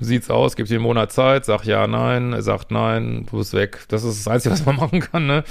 Sieht's 0.00 0.30
aus? 0.30 0.54
Gib 0.54 0.66
dir 0.66 0.76
einen 0.76 0.84
Monat 0.84 1.12
Zeit, 1.12 1.44
sag 1.44 1.64
ja, 1.64 1.86
nein, 1.86 2.32
er 2.32 2.42
sagt 2.42 2.70
nein, 2.70 3.26
du 3.30 3.38
bist 3.38 3.52
weg. 3.52 3.84
Das 3.88 4.04
ist 4.04 4.24
das 4.24 4.32
Einzige, 4.32 4.52
was 4.52 4.64
man 4.64 4.76
machen 4.76 5.00
kann, 5.00 5.26
ne? 5.26 5.44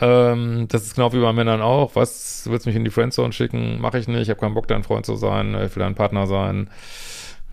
Ähm, 0.00 0.66
das 0.68 0.82
ist 0.82 0.94
genau 0.94 1.12
wie 1.12 1.20
bei 1.20 1.32
Männern 1.32 1.62
auch. 1.62 1.96
Was, 1.96 2.42
du 2.44 2.50
willst 2.50 2.66
mich 2.66 2.76
in 2.76 2.84
die 2.84 2.90
Friendzone 2.90 3.32
schicken? 3.32 3.80
Mache 3.80 3.98
ich 3.98 4.06
nicht, 4.06 4.22
ich 4.22 4.30
habe 4.30 4.40
keinen 4.40 4.54
Bock, 4.54 4.68
dein 4.68 4.84
Freund 4.84 5.06
zu 5.06 5.16
sein, 5.16 5.54
ich 5.54 5.74
will 5.74 5.82
dein 5.82 5.94
Partner 5.94 6.26
sein 6.26 6.68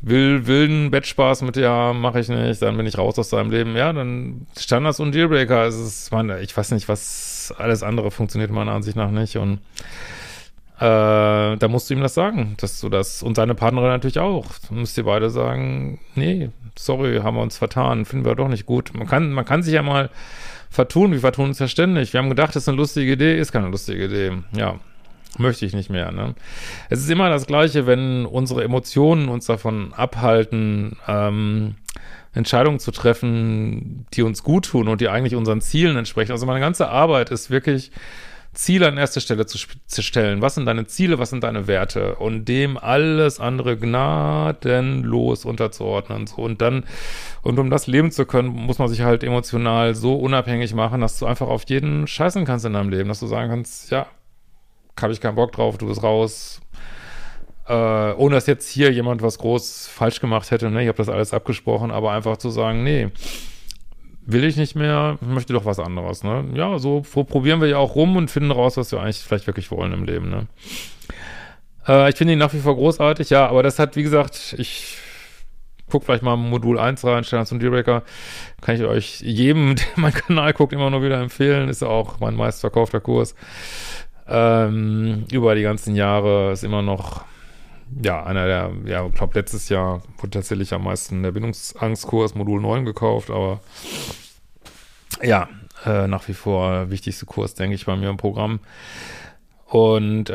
will 0.01 0.45
wilden 0.45 0.91
Bettspaß 0.91 1.41
mit 1.41 1.55
dir 1.55 1.69
haben, 1.69 1.99
mache 1.99 2.19
ich 2.19 2.29
nicht, 2.29 2.61
dann 2.61 2.77
bin 2.77 2.85
ich 2.85 2.97
raus 2.97 3.17
aus 3.17 3.29
deinem 3.29 3.49
Leben. 3.49 3.75
Ja, 3.75 3.91
dann 3.91 4.45
Standards 4.57 4.99
und 4.99 5.13
Dealbreaker. 5.15 5.65
Es 5.65 5.75
ist, 5.75 6.11
meine, 6.11 6.41
ich 6.41 6.55
weiß 6.55 6.71
nicht, 6.71 6.87
was 6.87 7.53
alles 7.57 7.81
andere 7.81 8.11
funktioniert 8.11 8.51
meiner 8.51 8.73
Ansicht 8.73 8.95
nach 8.95 9.09
nicht. 9.09 9.37
Und 9.37 9.59
äh, 10.77 11.57
da 11.57 11.67
musst 11.69 11.89
du 11.89 11.93
ihm 11.93 12.01
das 12.01 12.13
sagen, 12.13 12.55
dass 12.57 12.81
du 12.81 12.89
das, 12.89 13.23
und 13.23 13.35
seine 13.35 13.55
Partnerin 13.55 13.89
natürlich 13.89 14.19
auch. 14.19 14.45
Du 14.67 14.75
musst 14.75 14.97
ihr 14.97 15.05
beide 15.05 15.29
sagen, 15.29 15.99
nee, 16.15 16.49
sorry, 16.77 17.19
haben 17.23 17.37
wir 17.37 17.41
uns 17.41 17.57
vertan, 17.57 18.03
finden 18.03 18.25
wir 18.25 18.35
doch 18.35 18.49
nicht 18.49 18.65
gut. 18.65 18.93
Man 18.93 19.07
kann, 19.07 19.31
man 19.31 19.45
kann 19.45 19.63
sich 19.63 19.73
ja 19.73 19.81
mal 19.81 20.09
vertun, 20.69 21.13
wir 21.13 21.21
vertun 21.21 21.49
uns 21.49 21.59
ja 21.59 21.69
ständig. 21.69 22.11
Wir 22.11 22.19
haben 22.19 22.29
gedacht, 22.29 22.55
das 22.55 22.63
ist 22.63 22.69
eine 22.69 22.77
lustige 22.77 23.13
Idee, 23.13 23.39
ist 23.39 23.53
keine 23.53 23.69
lustige 23.69 24.05
Idee. 24.05 24.33
Ja, 24.51 24.79
möchte 25.37 25.65
ich 25.65 25.73
nicht 25.73 25.89
mehr. 25.89 26.11
Ne? 26.11 26.35
Es 26.89 26.99
ist 26.99 27.09
immer 27.09 27.29
das 27.29 27.47
Gleiche, 27.47 27.87
wenn 27.87 28.25
unsere 28.25 28.63
Emotionen 28.63 29.29
uns 29.29 29.45
davon 29.45 29.93
abhalten, 29.93 30.97
ähm, 31.07 31.75
Entscheidungen 32.33 32.79
zu 32.79 32.91
treffen, 32.91 34.05
die 34.13 34.23
uns 34.23 34.43
gut 34.43 34.65
tun 34.65 34.89
und 34.89 34.99
die 34.99 35.07
eigentlich 35.07 35.35
unseren 35.35 35.61
Zielen 35.61 35.95
entsprechen. 35.95 36.33
Also 36.33 36.45
meine 36.45 36.59
ganze 36.59 36.89
Arbeit 36.89 37.31
ist 37.31 37.49
wirklich, 37.49 37.91
Ziele 38.55 38.87
an 38.87 38.97
erste 38.97 39.21
Stelle 39.21 39.45
zu, 39.45 39.59
zu 39.85 40.01
stellen. 40.01 40.41
Was 40.41 40.55
sind 40.55 40.65
deine 40.65 40.87
Ziele, 40.87 41.19
was 41.19 41.29
sind 41.29 41.43
deine 41.43 41.67
Werte? 41.67 42.15
Und 42.15 42.45
dem 42.45 42.77
alles 42.77 43.39
andere 43.39 43.77
gnadenlos 43.77 45.45
unterzuordnen. 45.45 46.25
So. 46.25 46.37
Und 46.37 46.61
dann, 46.61 46.85
und 47.43 47.59
um 47.59 47.69
das 47.69 47.87
leben 47.87 48.11
zu 48.11 48.25
können, 48.25 48.49
muss 48.49 48.79
man 48.79 48.87
sich 48.87 49.01
halt 49.01 49.23
emotional 49.23 49.93
so 49.93 50.15
unabhängig 50.15 50.73
machen, 50.73 51.01
dass 51.01 51.19
du 51.19 51.25
einfach 51.25 51.47
auf 51.47 51.63
jeden 51.67 52.07
scheißen 52.07 52.45
kannst 52.45 52.65
in 52.65 52.73
deinem 52.73 52.89
Leben, 52.89 53.09
dass 53.09 53.19
du 53.19 53.27
sagen 53.27 53.49
kannst, 53.49 53.91
ja, 53.91 54.07
habe 54.99 55.13
ich 55.13 55.21
keinen 55.21 55.35
Bock 55.35 55.51
drauf, 55.51 55.77
du 55.77 55.87
bist 55.87 56.01
raus. 56.01 56.61
Äh, 57.67 57.73
ohne 57.73 58.35
dass 58.35 58.47
jetzt 58.47 58.69
hier 58.69 58.91
jemand 58.91 59.21
was 59.21 59.39
groß 59.39 59.87
falsch 59.87 60.21
gemacht 60.21 60.51
hätte, 60.51 60.69
ne? 60.69 60.83
Ich 60.83 60.87
habe 60.87 60.97
das 60.97 61.09
alles 61.09 61.33
abgesprochen, 61.33 61.91
aber 61.91 62.11
einfach 62.11 62.37
zu 62.37 62.49
sagen, 62.49 62.83
nee, 62.83 63.09
will 64.25 64.43
ich 64.43 64.57
nicht 64.57 64.75
mehr, 64.75 65.17
möchte 65.21 65.53
doch 65.53 65.65
was 65.65 65.79
anderes, 65.79 66.23
ne? 66.23 66.45
Ja, 66.53 66.79
so, 66.79 67.01
probieren 67.01 67.61
wir 67.61 67.67
ja 67.67 67.77
auch 67.77 67.95
rum 67.95 68.15
und 68.15 68.31
finden 68.31 68.51
raus, 68.51 68.77
was 68.77 68.91
wir 68.91 69.01
eigentlich 69.01 69.19
vielleicht 69.19 69.47
wirklich 69.47 69.71
wollen 69.71 69.93
im 69.93 70.03
Leben, 70.03 70.29
ne? 70.29 70.47
Äh, 71.87 72.09
ich 72.09 72.15
finde 72.15 72.33
ihn 72.33 72.39
nach 72.39 72.53
wie 72.53 72.59
vor 72.59 72.75
großartig, 72.75 73.29
ja, 73.29 73.47
aber 73.47 73.63
das 73.63 73.79
hat, 73.79 73.95
wie 73.95 74.03
gesagt, 74.03 74.55
ich 74.57 74.97
guck 75.89 76.03
vielleicht 76.03 76.23
mal 76.23 76.35
Modul 76.35 76.79
1 76.79 77.05
rein, 77.05 77.23
Standards 77.23 77.51
und 77.51 77.61
Dealbreaker. 77.61 78.03
Kann 78.61 78.75
ich 78.75 78.83
euch 78.83 79.21
jedem, 79.21 79.75
der 79.75 79.85
meinen 79.95 80.13
Kanal 80.13 80.53
guckt, 80.53 80.73
immer 80.73 80.89
nur 80.89 81.03
wieder 81.03 81.21
empfehlen. 81.21 81.69
Ist 81.69 81.83
auch 81.83 82.19
mein 82.19 82.35
meistverkaufter 82.35 82.99
Kurs 82.99 83.35
ähm, 84.27 85.25
über 85.31 85.55
die 85.55 85.61
ganzen 85.61 85.95
Jahre 85.95 86.51
ist 86.51 86.63
immer 86.63 86.81
noch, 86.81 87.25
ja, 88.01 88.23
einer 88.23 88.45
der, 88.45 88.71
ja, 88.85 89.05
ich 89.05 89.13
glaube, 89.13 89.37
letztes 89.39 89.69
Jahr 89.69 90.01
wurde 90.17 90.31
tatsächlich 90.31 90.73
am 90.73 90.83
meisten 90.83 91.23
der 91.23 91.31
Bindungsangstkurs 91.31 92.35
Modul 92.35 92.61
9 92.61 92.85
gekauft, 92.85 93.29
aber 93.29 93.61
ja, 95.21 95.47
äh, 95.85 96.07
nach 96.07 96.27
wie 96.27 96.33
vor 96.33 96.89
wichtigste 96.89 97.25
Kurs, 97.25 97.53
denke 97.53 97.75
ich, 97.75 97.85
bei 97.85 97.95
mir 97.95 98.09
im 98.09 98.17
Programm. 98.17 98.59
Und 99.65 100.29
äh, 100.29 100.33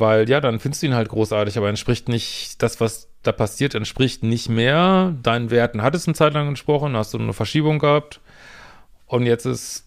weil, 0.00 0.28
ja, 0.28 0.40
dann 0.40 0.58
findest 0.58 0.82
du 0.82 0.86
ihn 0.86 0.94
halt 0.94 1.08
großartig, 1.08 1.58
aber 1.58 1.68
entspricht 1.68 2.08
nicht, 2.08 2.62
das, 2.62 2.80
was 2.80 3.08
da 3.22 3.32
passiert, 3.32 3.74
entspricht 3.74 4.22
nicht 4.22 4.48
mehr 4.48 5.14
deinen 5.22 5.50
Werten. 5.50 5.82
Hat 5.82 5.94
es 5.94 6.06
eine 6.06 6.14
Zeit 6.14 6.34
lang 6.34 6.48
entsprochen, 6.48 6.96
hast 6.96 7.14
du 7.14 7.18
eine 7.18 7.32
Verschiebung 7.32 7.78
gehabt 7.78 8.20
und 9.06 9.26
jetzt 9.26 9.46
ist 9.46 9.86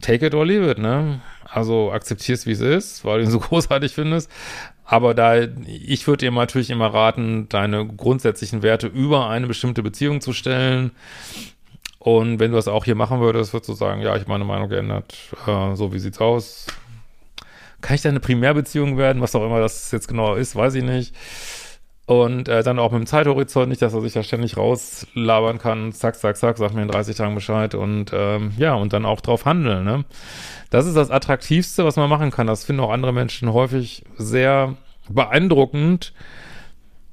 take 0.00 0.26
it 0.26 0.34
or 0.34 0.46
leave 0.46 0.70
it, 0.70 0.78
ne? 0.78 1.20
Also 1.44 1.92
akzeptierst, 1.92 2.46
wie 2.46 2.52
es 2.52 2.60
ist, 2.60 3.04
weil 3.04 3.18
du 3.18 3.24
ihn 3.24 3.30
so 3.30 3.40
großartig 3.40 3.94
findest. 3.94 4.30
Aber 4.90 5.12
da, 5.12 5.36
ich 5.66 6.06
würde 6.06 6.24
dir 6.24 6.30
natürlich 6.32 6.70
immer 6.70 6.86
raten, 6.86 7.46
deine 7.50 7.86
grundsätzlichen 7.86 8.62
Werte 8.62 8.86
über 8.86 9.28
eine 9.28 9.46
bestimmte 9.46 9.82
Beziehung 9.82 10.22
zu 10.22 10.32
stellen. 10.32 10.92
Und 11.98 12.40
wenn 12.40 12.52
du 12.52 12.56
das 12.56 12.68
auch 12.68 12.86
hier 12.86 12.94
machen 12.94 13.20
würdest, 13.20 13.52
würdest 13.52 13.68
du 13.68 13.74
sagen, 13.74 14.00
ja, 14.00 14.14
ich 14.14 14.22
habe 14.22 14.30
meine 14.30 14.46
Meinung 14.46 14.70
geändert. 14.70 15.14
Äh, 15.46 15.76
so, 15.76 15.92
wie 15.92 15.98
sieht's 15.98 16.22
aus? 16.22 16.68
Kann 17.82 17.96
ich 17.96 18.00
deine 18.00 18.18
Primärbeziehung 18.18 18.96
werden? 18.96 19.20
Was 19.20 19.34
auch 19.34 19.44
immer 19.44 19.60
das 19.60 19.92
jetzt 19.92 20.08
genau 20.08 20.36
ist, 20.36 20.56
weiß 20.56 20.76
ich 20.76 20.84
nicht. 20.84 21.14
Und 22.08 22.48
äh, 22.48 22.62
dann 22.62 22.78
auch 22.78 22.90
mit 22.90 23.00
dem 23.00 23.06
Zeithorizont, 23.06 23.68
nicht, 23.68 23.82
dass 23.82 23.92
er 23.92 24.00
sich 24.00 24.14
da 24.14 24.22
ständig 24.22 24.56
rauslabern 24.56 25.58
kann, 25.58 25.92
zack, 25.92 26.16
zack, 26.16 26.38
zack, 26.38 26.56
sag 26.56 26.72
mir 26.72 26.80
in 26.80 26.88
30 26.88 27.14
Tagen 27.14 27.34
Bescheid 27.34 27.74
und 27.74 28.12
ähm, 28.14 28.52
ja, 28.56 28.72
und 28.72 28.94
dann 28.94 29.04
auch 29.04 29.20
drauf 29.20 29.44
handeln, 29.44 29.84
ne? 29.84 30.06
Das 30.70 30.86
ist 30.86 30.96
das 30.96 31.10
Attraktivste, 31.10 31.84
was 31.84 31.96
man 31.96 32.08
machen 32.08 32.30
kann. 32.30 32.46
Das 32.46 32.64
finden 32.64 32.80
auch 32.80 32.92
andere 32.92 33.12
Menschen 33.12 33.52
häufig 33.52 34.04
sehr 34.16 34.74
beeindruckend 35.10 36.14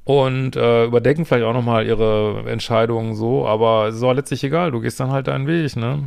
und 0.05 0.55
äh, 0.55 0.85
überdenken 0.85 1.25
vielleicht 1.25 1.43
auch 1.43 1.53
nochmal 1.53 1.85
ihre 1.85 2.45
Entscheidungen 2.47 3.15
so, 3.15 3.45
aber 3.45 3.89
es 3.89 3.95
ist 3.95 4.03
auch 4.03 4.13
letztlich 4.13 4.45
egal, 4.45 4.71
du 4.71 4.79
gehst 4.79 5.01
dann 5.01 5.11
halt 5.11 5.27
deinen 5.27 5.45
Weg, 5.45 5.75
ne? 5.75 6.05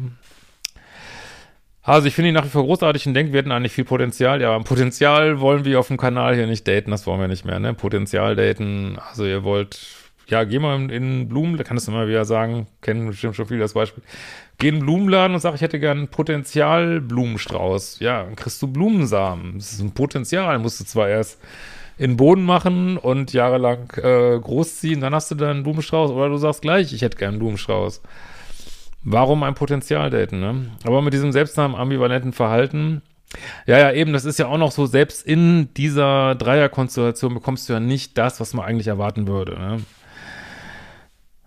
Also 1.89 2.07
ich 2.07 2.15
finde 2.15 2.29
ihn 2.29 2.35
nach 2.35 2.45
wie 2.45 2.51
vor 2.51 2.65
großartig 2.65 3.07
und 3.07 3.15
denke, 3.15 3.33
wir 3.33 3.39
hätten 3.39 3.51
eigentlich 3.51 3.73
viel 3.73 3.87
Potenzial. 3.87 4.43
Ja, 4.43 4.59
Potenzial 4.59 5.41
wollen 5.41 5.65
wir 5.65 5.81
auf 5.81 5.89
dem 5.89 5.97
Kanal 5.97 6.35
hier 6.35 6.47
nicht 6.47 6.69
daten, 6.69 6.91
das 6.91 7.07
wollen 7.07 7.19
wir 7.19 7.29
nicht 7.29 7.47
mehr, 7.47 7.59
ne? 7.61 7.73
Potenzial 7.73 8.37
daten, 8.37 8.99
also 9.09 9.25
ihr 9.25 9.43
wollt, 9.43 9.81
ja, 10.27 10.45
geh 10.45 10.59
mal 10.59 10.77
in, 10.77 10.91
in 10.91 11.29
Blumen, 11.31 11.57
da 11.57 11.65
kannst 11.65 11.89
du 11.89 11.93
immer 11.93 12.07
wieder 12.07 12.27
sagen, 12.27 12.67
kennen 12.83 13.07
bestimmt 13.07 13.37
schon 13.37 13.47
viele 13.47 13.61
das 13.61 13.73
Beispiel. 13.73 14.03
Geh 14.59 14.69
in 14.69 14.75
den 14.75 14.85
Blumenladen 14.85 15.33
und 15.33 15.41
sag, 15.41 15.55
ich 15.55 15.63
hätte 15.63 15.81
gern 15.81 15.97
einen 15.97 16.09
Potenzialblumenstrauß. 16.09 18.01
Ja, 18.01 18.25
dann 18.25 18.37
kriegst 18.37 18.61
du 18.61 18.67
Blumensamen. 18.67 19.55
Das 19.55 19.73
ist 19.73 19.81
ein 19.81 19.95
Potenzial, 19.95 20.59
musst 20.59 20.81
du 20.81 20.85
zwar 20.85 21.09
erst 21.09 21.41
in 21.97 22.11
den 22.11 22.17
Boden 22.19 22.43
machen 22.43 22.99
und 22.99 23.33
jahrelang 23.33 23.91
äh, 23.97 24.39
großziehen, 24.39 25.01
dann 25.01 25.15
hast 25.15 25.31
du 25.31 25.37
dann 25.37 25.49
einen 25.49 25.63
Blumenstrauß 25.63 26.11
oder 26.11 26.29
du 26.29 26.37
sagst 26.37 26.61
gleich, 26.61 26.93
ich 26.93 27.01
hätte 27.01 27.17
gern 27.17 27.31
einen 27.31 27.39
Blumenstrauß. 27.39 28.03
Warum 29.03 29.43
ein 29.43 29.55
Potenzial 29.55 30.11
daten, 30.11 30.41
ne? 30.41 30.71
Aber 30.85 31.03
mit 31.03 31.13
diesem 31.15 31.33
selbstnamen 31.33 31.77
ambivalenten 31.77 32.33
Verhalten, 32.33 33.03
ja, 33.67 33.79
ja, 33.79 33.93
eben, 33.93 34.13
das 34.13 34.25
ist 34.25 34.39
ja 34.39 34.47
auch 34.47 34.59
noch 34.59 34.73
so, 34.73 34.87
selbst 34.87 35.27
in 35.27 35.73
dieser 35.75 36.35
Dreierkonstellation 36.35 37.35
bekommst 37.35 37.69
du 37.69 37.75
ja 37.75 37.81
nicht 37.81 38.17
das, 38.17 38.41
was 38.41 38.55
man 38.55 38.65
eigentlich 38.65 38.89
erwarten 38.89 39.27
würde, 39.29 39.59
ne? 39.59 39.81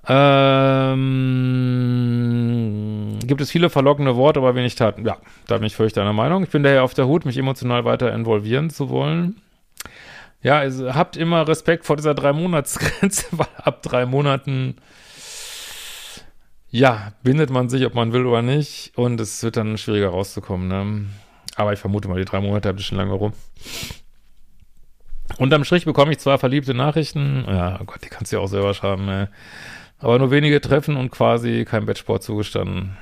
Ähm, 0.07 1.01
gibt 3.25 3.39
es 3.41 3.51
viele 3.51 3.69
verlockende 3.69 4.15
Worte, 4.15 4.39
aber 4.39 4.55
wenig 4.55 4.73
Taten. 4.75 5.05
Ja, 5.05 5.17
da 5.47 5.57
bin 5.57 5.67
ich 5.67 5.75
völlig 5.75 5.93
deiner 5.93 6.13
Meinung. 6.13 6.43
Ich 6.43 6.49
bin 6.49 6.63
daher 6.63 6.83
auf 6.83 6.95
der 6.95 7.05
Hut, 7.07 7.25
mich 7.25 7.37
emotional 7.37 7.85
weiter 7.85 8.11
involvieren 8.13 8.71
zu 8.71 8.89
wollen. 8.89 9.39
Ja, 10.41 10.57
also 10.57 10.95
habt 10.95 11.17
immer 11.17 11.47
Respekt 11.47 11.85
vor 11.85 11.97
dieser 11.97 12.15
drei 12.15 12.33
Monatsgrenze, 12.33 13.27
weil 13.31 13.47
ab 13.63 13.83
drei 13.83 14.05
Monaten 14.07 14.77
ja, 16.71 17.13
bindet 17.21 17.49
man 17.49 17.69
sich, 17.69 17.85
ob 17.85 17.93
man 17.93 18.13
will 18.13 18.25
oder 18.25 18.41
nicht. 18.41 18.93
Und 18.95 19.19
es 19.19 19.43
wird 19.43 19.57
dann 19.57 19.77
schwieriger 19.77 20.09
rauszukommen. 20.09 20.67
Ne? 20.67 21.05
Aber 21.55 21.73
ich 21.73 21.79
vermute 21.79 22.07
mal, 22.07 22.17
die 22.17 22.25
drei 22.25 22.39
Monate 22.39 22.69
ein 22.69 22.75
bisschen 22.75 22.97
lange 22.97 23.11
rum. 23.11 23.33
Unterm 25.37 25.65
Strich 25.65 25.85
bekomme 25.85 26.11
ich 26.13 26.19
zwar 26.19 26.39
verliebte 26.39 26.73
Nachrichten. 26.73 27.45
Ja, 27.47 27.77
oh 27.81 27.85
Gott, 27.85 28.03
die 28.03 28.09
kannst 28.09 28.31
du 28.31 28.37
ja 28.37 28.41
auch 28.41 28.47
selber 28.47 28.73
schreiben. 28.73 29.07
Ey. 29.09 29.27
Aber 29.99 30.17
nur 30.17 30.31
wenige 30.31 30.61
Treffen 30.61 30.95
und 30.95 31.11
quasi 31.11 31.65
kein 31.65 31.85
Bettsport 31.85 32.23
zugestanden. 32.23 32.97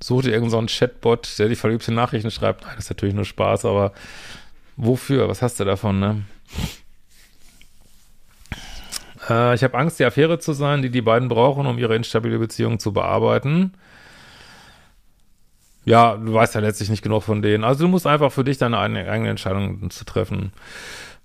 Such 0.00 0.22
dir 0.22 0.32
irgendeinen 0.32 0.68
so 0.68 0.78
Chatbot, 0.78 1.38
der 1.38 1.48
die 1.48 1.56
verliebte 1.56 1.92
Nachrichten 1.92 2.30
schreibt. 2.30 2.62
Nein, 2.62 2.72
das 2.76 2.86
ist 2.86 2.90
natürlich 2.90 3.14
nur 3.14 3.24
Spaß, 3.24 3.64
aber 3.66 3.92
wofür? 4.76 5.28
Was 5.28 5.42
hast 5.42 5.60
du 5.60 5.64
davon, 5.64 6.00
ne? 6.00 6.22
Äh, 9.28 9.54
ich 9.54 9.64
habe 9.64 9.76
Angst, 9.76 9.98
die 9.98 10.04
Affäre 10.04 10.38
zu 10.38 10.52
sein, 10.52 10.82
die 10.82 10.90
die 10.90 11.02
beiden 11.02 11.28
brauchen, 11.28 11.66
um 11.66 11.78
ihre 11.78 11.96
instabile 11.96 12.38
Beziehung 12.38 12.78
zu 12.78 12.92
bearbeiten. 12.92 13.72
Ja, 15.84 16.16
du 16.16 16.34
weißt 16.34 16.54
ja 16.54 16.60
letztlich 16.60 16.90
nicht 16.90 17.02
genug 17.02 17.22
von 17.22 17.42
denen. 17.42 17.62
Also 17.62 17.84
du 17.84 17.88
musst 17.88 18.06
einfach 18.06 18.32
für 18.32 18.42
dich 18.42 18.58
deine 18.58 18.78
eigene, 18.78 19.28
Entscheidung 19.28 19.88
zu 19.90 20.04
treffen. 20.04 20.52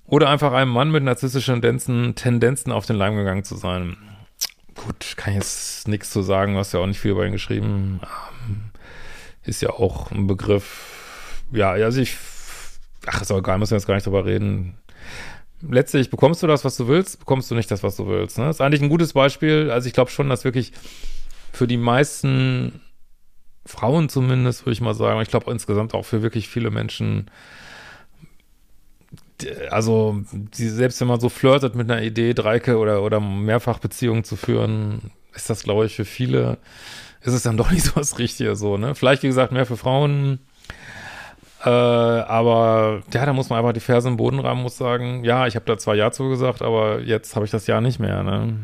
Oder 0.06 0.30
einfach 0.30 0.54
einem 0.54 0.72
Mann 0.72 0.92
mit 0.92 1.04
narzisstischen 1.04 1.56
Tendenzen, 1.56 2.16
Tendenzen 2.16 2.72
auf 2.72 2.86
den 2.86 2.96
Leim 2.96 3.16
gegangen 3.16 3.44
zu 3.44 3.56
sein. 3.56 3.98
Gut, 4.76 5.14
kann 5.16 5.34
ich 5.34 5.40
jetzt 5.40 5.88
nichts 5.88 6.12
zu 6.12 6.22
sagen, 6.22 6.54
du 6.54 6.60
hast 6.60 6.74
ja 6.74 6.80
auch 6.80 6.86
nicht 6.86 7.00
viel 7.00 7.12
über 7.12 7.26
ihn 7.26 7.32
geschrieben. 7.32 8.02
Ähm, 8.04 8.72
ist 9.44 9.62
ja 9.62 9.72
auch 9.72 10.12
ein 10.12 10.28
Begriff. 10.28 11.42
Ja, 11.52 11.72
also 11.72 12.00
ich, 12.02 12.18
ach, 13.08 13.22
ist 13.22 13.32
auch 13.32 13.40
egal, 13.40 13.58
müssen 13.58 13.72
wir 13.72 13.78
jetzt 13.78 13.88
gar 13.88 13.96
nicht 13.96 14.06
drüber 14.06 14.26
reden 14.26 14.78
letztlich 15.68 16.10
bekommst 16.10 16.44
du 16.44 16.48
das, 16.48 16.66
was 16.66 16.78
du 16.78 16.88
willst, 16.88 17.20
bekommst 17.20 17.50
du 17.52 17.56
nicht 17.56 17.70
das, 17.72 17.84
was 17.84 17.96
du 17.96 18.08
willst. 18.08 18.38
Ne? 18.38 18.46
Das 18.46 18.58
ist 18.58 18.62
eigentlich 18.62 18.82
ein 18.82 18.90
gutes 18.90 19.14
Beispiel. 19.14 19.70
Also 19.72 19.88
ich 19.88 19.94
glaube 19.94 20.12
schon, 20.12 20.30
dass 20.30 20.44
wirklich 20.44 20.72
für 21.54 21.68
die 21.68 21.78
meisten 21.78 22.82
Frauen 23.66 24.10
zumindest, 24.10 24.66
würde 24.66 24.74
ich 24.74 24.82
mal 24.82 24.94
sagen. 24.94 25.22
Ich 25.22 25.30
glaube 25.30 25.52
insgesamt 25.52 25.94
auch 25.94 26.04
für 26.04 26.22
wirklich 26.22 26.48
viele 26.48 26.72
Menschen. 26.72 27.30
Also, 29.70 30.24
die, 30.32 30.70
selbst 30.70 31.02
wenn 31.02 31.08
man 31.08 31.20
so 31.20 31.30
flirtet 31.30 31.76
mit 31.76 31.90
einer 31.90 32.02
Idee, 32.02 32.34
Dreike 32.34 32.78
oder, 32.78 33.02
oder 33.02 33.20
Mehrfachbeziehungen 33.20 34.24
zu 34.24 34.36
führen, 34.36 35.12
ist 35.34 35.50
das, 35.50 35.64
glaube 35.64 35.86
ich, 35.86 35.96
für 35.96 36.06
viele, 36.06 36.60
ist 37.22 37.34
es 37.34 37.44
dann 37.44 37.58
doch 37.58 37.72
nicht 37.72 37.86
so 37.86 37.96
was 37.96 38.20
Richtige 38.20 38.56
so, 38.56 38.78
ne? 38.78 38.94
Vielleicht, 38.96 39.24
wie 39.24 39.28
gesagt, 39.28 39.52
mehr 39.52 39.66
für 39.66 39.78
Frauen. 39.78 40.40
Äh, 41.64 41.70
aber 41.70 43.02
ja, 43.14 43.26
da 43.26 43.34
muss 43.34 43.50
man 43.50 43.60
einfach 43.60 43.74
die 43.74 43.80
Ferse 43.80 44.08
im 44.08 44.18
Boden 44.18 44.40
rammen, 44.40 44.64
muss 44.64 44.78
sagen, 44.78 45.24
ja, 45.24 45.46
ich 45.46 45.56
habe 45.56 45.66
da 45.66 45.78
zwar 45.78 45.96
Ja 45.96 46.12
zugesagt, 46.12 46.62
aber 46.62 47.02
jetzt 47.02 47.36
habe 47.36 47.46
ich 47.46 47.52
das 47.52 47.68
Ja 47.68 47.82
nicht 47.82 48.00
mehr, 48.00 48.24
ne? 48.24 48.58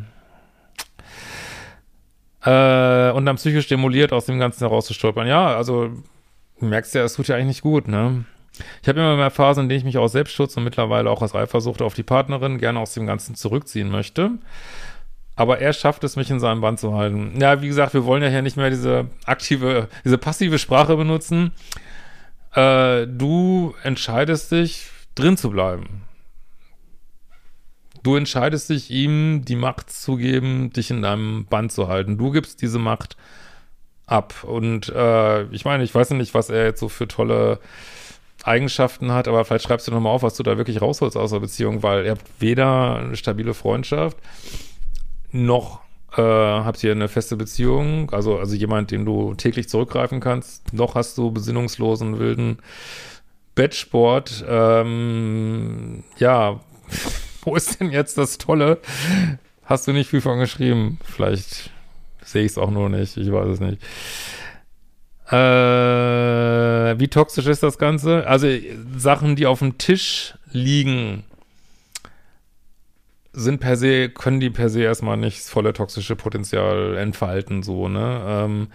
Äh, 2.44 3.12
und 3.12 3.25
dann 3.25 3.36
psychisch 3.36 3.66
stimuliert 3.66 4.13
aus 4.13 4.25
dem 4.25 4.39
Ganzen 4.39 4.60
herauszustolpern. 4.62 5.27
Ja, 5.27 5.56
also 5.56 5.92
merkst 6.60 6.96
ja, 6.96 7.04
es 7.04 7.13
tut 7.13 7.27
ja 7.27 7.36
eigentlich 7.36 7.48
nicht 7.48 7.62
gut, 7.62 7.88
ne? 7.88 8.25
Ich 8.82 8.89
habe 8.89 9.00
immer 9.00 9.16
mehr 9.16 9.30
Phasen, 9.30 9.63
in 9.63 9.70
denen 9.70 9.80
ich 9.80 9.86
mich 9.86 9.98
aus 10.00 10.13
Selbstschutz 10.13 10.58
und 10.58 10.63
mittlerweile 10.63 11.12
auch 11.12 11.22
aus 11.22 11.36
Eifersucht 11.36 11.84
auf 11.84 11.94
die 11.94 12.04
Partnerin 12.04 12.58
gerne 12.58 12.80
aus 12.80 12.94
dem 12.94 13.06
Ganzen 13.06 13.36
zurückziehen 13.36 13.89
möchte. 13.89 14.32
Aber 15.36 15.60
er 15.60 15.74
schafft 15.74 16.04
es, 16.04 16.16
mich 16.16 16.32
in 16.32 16.39
seinem 16.39 16.62
Band 16.62 16.80
zu 16.80 16.96
halten. 16.96 17.39
Ja, 17.39 17.62
wie 17.62 17.68
gesagt, 17.68 17.94
wir 17.94 18.06
wollen 18.06 18.24
ja 18.24 18.30
hier 18.30 18.42
nicht 18.42 18.58
mehr 18.58 18.72
diese 18.72 19.06
aktive, 19.25 19.88
diese 20.04 20.18
passive 20.18 20.58
Sprache 20.58 20.96
benutzen. 20.96 21.51
Äh, 22.54 23.08
du 23.08 23.75
entscheidest 23.84 24.51
dich, 24.51 24.89
drin 25.16 25.38
zu 25.38 25.50
bleiben. 25.50 26.04
Du 28.04 28.16
entscheidest 28.16 28.70
dich, 28.70 28.89
ihm 28.92 29.44
die 29.44 29.56
Macht 29.56 29.92
zu 29.92 30.16
geben, 30.16 30.72
dich 30.72 30.92
in 30.92 31.01
deinem 31.01 31.46
Band 31.46 31.72
zu 31.72 31.88
halten. 31.88 32.18
Du 32.18 32.32
gibst 32.32 32.62
diese 32.62 32.80
Macht 32.80 33.18
ab. 34.06 34.44
Und 34.44 34.89
äh, 34.89 35.44
ich 35.48 35.66
meine, 35.66 35.84
ich 35.84 35.94
weiß 35.94 36.12
nicht, 36.12 36.34
was 36.34 36.50
er 36.50 36.66
jetzt 36.66 36.80
so 36.80 36.89
für 36.89 37.08
tolle 37.08 37.60
Eigenschaften 38.44 39.12
hat, 39.12 39.27
aber 39.27 39.44
vielleicht 39.44 39.66
schreibst 39.66 39.88
du 39.88 39.92
nochmal 39.92 40.13
auf, 40.13 40.24
was 40.24 40.36
du 40.36 40.44
da 40.44 40.58
wirklich 40.58 40.82
rausholst 40.82 41.18
aus 41.18 41.32
der 41.32 41.39
Beziehung, 41.39 41.84
weil 41.84 42.06
ihr 42.06 42.12
habt 42.12 42.25
weder 42.39 42.98
eine 42.98 43.18
stabile 43.18 43.54
Freundschaft, 43.54 44.18
noch 45.32 45.82
äh, 46.18 46.22
habt 46.22 46.84
ihr 46.84 46.92
eine 46.92 47.08
feste 47.08 47.38
Beziehung, 47.38 48.12
also, 48.12 48.38
also 48.38 48.56
jemand, 48.56 48.92
den 48.92 49.06
du 49.06 49.34
täglich 49.36 49.70
zurückgreifen 49.70 50.20
kannst, 50.20 50.74
noch 50.74 50.96
hast 50.96 51.18
du 51.18 51.32
besinnungslosen, 51.32 52.20
wilden 52.20 52.58
Bettsport. 53.56 54.46
Ähm, 54.48 56.04
ja, 56.18 56.60
wo 57.42 57.56
ist 57.56 57.80
denn 57.80 57.92
jetzt 57.92 58.18
das 58.18 58.38
Tolle? 58.38 58.80
Hast 59.64 59.88
du 59.88 59.94
nicht 59.94 60.10
viel 60.10 60.22
von 60.22 60.40
geschrieben? 60.40 61.00
Vielleicht 61.04 61.72
sehe 62.24 62.44
ich 62.44 62.52
es 62.52 62.58
auch 62.58 62.72
nur 62.72 62.90
nicht, 62.90 63.18
ich 63.18 63.32
weiß 63.32 63.48
es 63.48 63.60
nicht. 63.60 63.82
Äh, 65.30 66.98
wie 67.00 67.10
toxisch 67.10 67.48
ist 67.48 67.64
das 67.64 67.78
Ganze? 67.78 68.26
Also 68.28 68.48
Sachen, 68.96 69.36
die 69.36 69.46
auf 69.46 69.60
dem 69.60 69.78
Tisch 69.78 70.36
liegen, 70.52 71.24
sind 73.38 73.60
per 73.60 73.77
se, 73.77 74.10
können 74.10 74.39
die 74.39 74.50
per 74.50 74.70
se 74.70 74.82
erstmal 74.82 75.17
nicht 75.17 75.39
das 75.39 75.50
volle 75.50 75.74
toxische 75.74 76.15
Potenzial 76.15 76.98
entfalten, 76.98 77.63
so, 77.63 77.88
ne? 77.88 78.22
Ähm, 78.27 78.67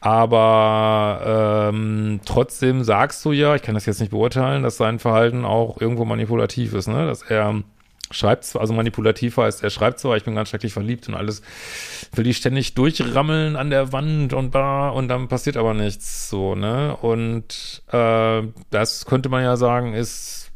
aber 0.00 1.70
ähm, 1.70 2.20
trotzdem 2.24 2.82
sagst 2.82 3.24
du 3.24 3.30
ja, 3.30 3.54
ich 3.54 3.62
kann 3.62 3.76
das 3.76 3.86
jetzt 3.86 4.00
nicht 4.00 4.10
beurteilen, 4.10 4.64
dass 4.64 4.76
sein 4.76 4.98
Verhalten 4.98 5.44
auch 5.44 5.80
irgendwo 5.80 6.04
manipulativ 6.04 6.74
ist, 6.74 6.88
ne? 6.88 7.06
Dass 7.06 7.22
er 7.22 7.62
schreibt 8.10 8.44
zwar, 8.44 8.62
also 8.62 8.74
manipulativ 8.74 9.36
heißt, 9.36 9.62
er 9.62 9.70
schreibt 9.70 10.00
zwar, 10.00 10.16
ich 10.16 10.24
bin 10.24 10.34
ganz 10.34 10.48
schrecklich 10.48 10.72
verliebt 10.72 11.08
und 11.08 11.14
alles, 11.14 11.42
will 12.14 12.24
die 12.24 12.34
ständig 12.34 12.74
durchrammeln 12.74 13.54
an 13.56 13.70
der 13.70 13.92
Wand 13.92 14.32
und 14.32 14.54
da 14.54 14.88
und 14.88 15.06
dann 15.08 15.28
passiert 15.28 15.56
aber 15.56 15.72
nichts, 15.72 16.28
so, 16.28 16.56
ne? 16.56 16.96
Und 17.00 17.82
äh, 17.92 18.42
das 18.70 19.06
könnte 19.06 19.28
man 19.28 19.44
ja 19.44 19.56
sagen, 19.56 19.94
ist 19.94 20.51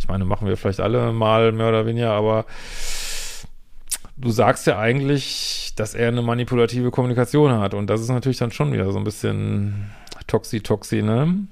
ich 0.00 0.08
meine, 0.08 0.24
machen 0.24 0.48
wir 0.48 0.56
vielleicht 0.56 0.80
alle 0.80 1.12
mal 1.12 1.52
mehr 1.52 1.68
oder 1.68 1.84
weniger, 1.84 2.12
aber 2.12 2.46
du 4.16 4.30
sagst 4.30 4.66
ja 4.66 4.78
eigentlich, 4.78 5.74
dass 5.76 5.94
er 5.94 6.08
eine 6.08 6.22
manipulative 6.22 6.90
Kommunikation 6.90 7.52
hat 7.60 7.74
und 7.74 7.88
das 7.88 8.00
ist 8.00 8.08
natürlich 8.08 8.38
dann 8.38 8.50
schon 8.50 8.72
wieder 8.72 8.90
so 8.92 8.98
ein 8.98 9.04
bisschen 9.04 9.90
Toxi-Toxi, 10.26 11.02
ne? 11.02 11.46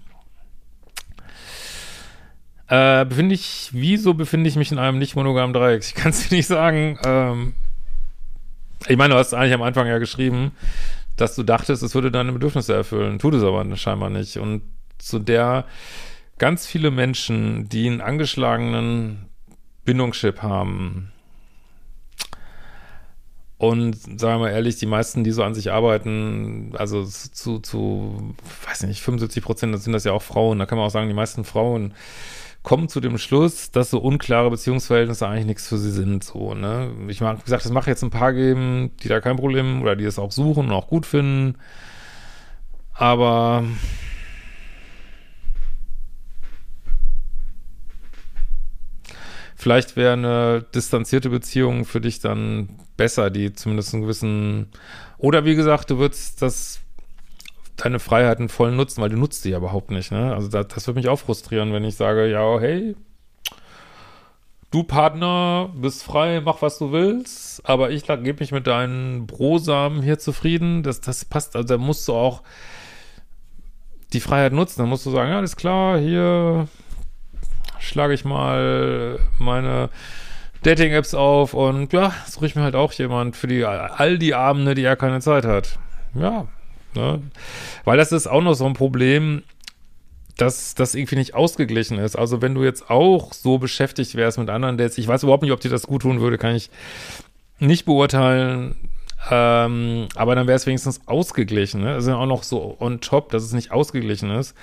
Äh, 2.69 3.05
befinde 3.05 3.35
ich, 3.35 3.69
wieso 3.73 4.15
befinde 4.15 4.49
ich 4.49 4.57
mich 4.57 4.73
in 4.73 4.79
einem 4.79 4.99
nicht 4.99 5.15
monogamen 5.15 5.53
Dreieck? 5.53 5.83
Ich 5.83 5.95
kann 5.95 6.11
es 6.11 6.29
dir 6.29 6.35
nicht 6.35 6.47
sagen. 6.47 6.99
Ähm, 7.05 7.55
ich 8.87 8.97
meine, 8.97 9.15
du 9.15 9.21
hast 9.21 9.35
eigentlich 9.35 9.55
am 9.55 9.63
Anfang 9.63 9.87
ja 9.87 9.99
geschrieben, 9.99 10.53
dass 11.17 11.35
du 11.35 11.43
dachtest, 11.43 11.83
es 11.83 11.95
würde 11.95 12.11
deine 12.11 12.33
Bedürfnisse 12.33 12.75
erfüllen. 12.75 13.19
Tut 13.19 13.35
es 13.35 13.43
aber 13.43 13.77
scheinbar 13.77 14.11
nicht. 14.11 14.39
Und 14.39 14.63
zu 14.99 15.19
der 15.19 15.65
ganz 16.38 16.66
viele 16.66 16.90
Menschen, 16.90 17.68
die 17.68 17.87
einen 17.87 18.01
angeschlagenen 18.01 19.27
Bindungschip 19.85 20.42
haben, 20.42 21.12
und 23.59 23.96
sagen 23.96 24.20
wir 24.20 24.38
mal 24.38 24.51
ehrlich, 24.51 24.77
die 24.77 24.87
meisten, 24.87 25.24
die 25.24 25.33
so 25.33 25.42
an 25.42 25.53
sich 25.55 25.72
arbeiten, 25.72 26.72
also 26.77 27.05
zu, 27.05 27.59
zu, 27.59 28.35
weiß 28.68 28.85
nicht, 28.85 29.03
75 29.03 29.42
Prozent, 29.42 29.79
sind 29.83 29.92
das 29.92 30.05
ja 30.05 30.12
auch 30.12 30.22
Frauen. 30.22 30.61
Da 30.61 30.66
kann 30.66 30.79
man 30.79 30.87
auch 30.87 30.92
sagen, 30.92 31.09
die 31.09 31.14
meisten 31.14 31.42
Frauen 31.42 31.92
kommen 32.62 32.88
zu 32.88 33.01
dem 33.01 33.18
Schluss, 33.18 33.72
dass 33.72 33.90
so 33.90 33.98
unklare 33.98 34.51
Beziehungsverhältnisse 34.51 35.27
eigentlich 35.27 35.46
nichts 35.46 35.66
für 35.66 35.79
sie 35.79 35.90
sind, 35.90 36.22
so, 36.22 36.55
ne. 36.55 36.92
Ich 37.09 37.20
mag, 37.20 37.38
wie 37.38 37.44
gesagt, 37.44 37.64
es 37.64 37.72
macht 37.72 37.88
jetzt 37.88 38.03
ein 38.03 38.11
paar 38.11 38.33
geben, 38.33 38.92
die 39.03 39.09
da 39.09 39.20
kein 39.20 39.37
Problem, 39.37 39.83
oder 39.83 39.96
die 39.96 40.05
es 40.05 40.20
auch 40.20 40.31
suchen 40.31 40.66
und 40.66 40.72
auch 40.72 40.87
gut 40.87 41.05
finden. 41.05 41.59
Aber 42.94 43.64
vielleicht 49.59 49.97
wäre 49.97 50.12
eine 50.12 50.64
distanzierte 50.75 51.31
Beziehung 51.31 51.85
für 51.85 52.01
dich 52.01 52.21
dann 52.21 52.68
besser, 52.97 53.29
die 53.29 53.53
zumindest 53.53 53.92
einen 53.92 54.05
gewissen, 54.05 54.71
oder 55.18 55.44
wie 55.44 55.57
gesagt, 55.57 55.90
du 55.90 55.99
würdest 55.99 56.40
das, 56.40 56.79
deine 57.77 57.99
Freiheiten 57.99 58.49
voll 58.49 58.71
nutzen, 58.71 59.03
weil 59.03 59.11
du 59.11 59.16
nutzt 59.16 59.42
sie 59.42 59.51
ja 59.51 59.59
überhaupt 59.59 59.90
nicht, 59.90 60.12
ne? 60.12 60.33
Also 60.33 60.49
das, 60.49 60.68
das 60.68 60.87
würde 60.87 61.01
mich 61.01 61.09
auch 61.09 61.18
frustrieren, 61.18 61.73
wenn 61.73 61.83
ich 61.83 61.97
sage, 61.97 62.31
ja, 62.31 62.61
hey, 62.61 62.94
du 64.71 64.85
Partner, 64.85 65.71
bist 65.75 66.05
frei, 66.05 66.40
mach 66.40 66.62
was 66.62 66.79
du 66.79 66.92
willst, 66.92 67.68
aber 67.68 67.90
ich 67.90 68.05
gebe 68.07 68.37
mich 68.38 68.53
mit 68.53 68.68
deinen 68.68 69.27
Brosamen 69.27 70.03
hier 70.03 70.21
zufrieden, 70.21 70.85
das, 70.85 71.01
das 71.01 71.25
passt, 71.25 71.57
also 71.57 71.66
da 71.66 71.79
musst 71.79 72.07
du 72.07 72.14
auch 72.14 72.44
die 74.12 74.21
Freiheit 74.21 74.53
nutzen, 74.53 74.83
dann 74.83 74.88
musst 74.88 75.05
du 75.05 75.11
sagen, 75.11 75.31
ja, 75.31 75.38
alles 75.38 75.57
klar, 75.57 75.99
hier, 75.99 76.68
schlage 77.81 78.14
ich 78.14 78.25
mal 78.25 79.19
meine 79.38 79.91
Dating-Apps 80.62 81.14
auf 81.14 81.55
und 81.55 81.93
ja, 81.93 82.12
suche 82.27 82.47
ich 82.47 82.57
mir 82.57 82.62
halt 82.62 82.75
auch 82.75 82.93
jemand 82.93 83.37
für 83.37 83.47
die 83.47 83.64
all 83.64 84.19
die 84.19 84.35
Abende, 84.35 84.75
die 84.75 84.85
er 84.85 84.97
keine 84.97 85.21
Zeit 85.21 85.45
hat. 85.45 85.79
Ja, 86.14 86.47
ne? 86.95 87.23
Weil 87.85 87.97
das 87.97 88.12
ist 88.12 88.27
auch 88.27 88.43
noch 88.43 88.55
so 88.55 88.67
ein 88.67 88.75
Problem, 88.75 89.43
dass 90.37 90.75
das 90.75 90.95
irgendwie 90.95 91.17
nicht 91.17 91.35
ausgeglichen 91.35 91.99
ist. 91.99 92.17
Also 92.17 92.41
wenn 92.41 92.55
du 92.55 92.62
jetzt 92.64 92.91
auch 92.91 93.33
so 93.33 93.59
beschäftigt 93.59 94.14
wärst 94.14 94.38
mit 94.38 94.49
anderen 94.51 94.79
Dates, 94.79 94.99
ich 94.99 95.09
weiß 95.09 95.25
überhaupt 95.25 95.43
nicht, 95.43 95.53
ob 95.53 95.61
dir 95.61 95.69
das 95.69 95.87
gut 95.87 96.03
tun 96.03 96.21
würde, 96.21 96.38
kann 96.38 96.55
ich 96.55 96.71
nicht 97.59 97.85
beurteilen. 97.85 98.77
Ähm, 99.31 100.09
aber 100.14 100.37
dann 100.37 100.47
wäre 100.47 100.57
es 100.57 100.67
wenigstens 100.67 101.01
ausgeglichen. 101.07 101.83
Ne? 101.83 101.95
Das 101.95 102.05
ist 102.05 102.09
ja 102.09 102.17
auch 102.17 102.27
noch 102.27 102.45
so 102.45 102.77
on 102.79 103.01
top, 103.01 103.31
dass 103.31 103.43
es 103.43 103.53
nicht 103.53 103.73
ausgeglichen 103.73 104.31
ist. 104.31 104.55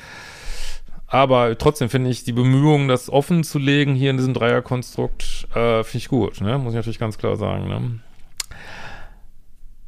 Aber 1.08 1.58
trotzdem 1.58 1.89
finde 1.89 2.10
ich 2.10 2.24
die 2.24 2.34
Bemühungen, 2.34 2.88
das 2.88 3.10
offen 3.10 3.44
zu 3.44 3.60
legen 3.60 3.94
hier 3.94 4.10
in 4.10 4.18
diesem 4.18 4.34
Dreierkonstrukt, 4.34 5.48
äh, 5.54 5.84
finde 5.84 5.98
ich 5.98 6.08
gut, 6.08 6.41
ne? 6.41 6.58
Muss 6.58 6.74
ich 6.74 6.78
natürlich 6.78 7.00
ganz 7.00 7.18
klar 7.18 7.36
sagen, 7.36 7.68
ne? 7.68 8.00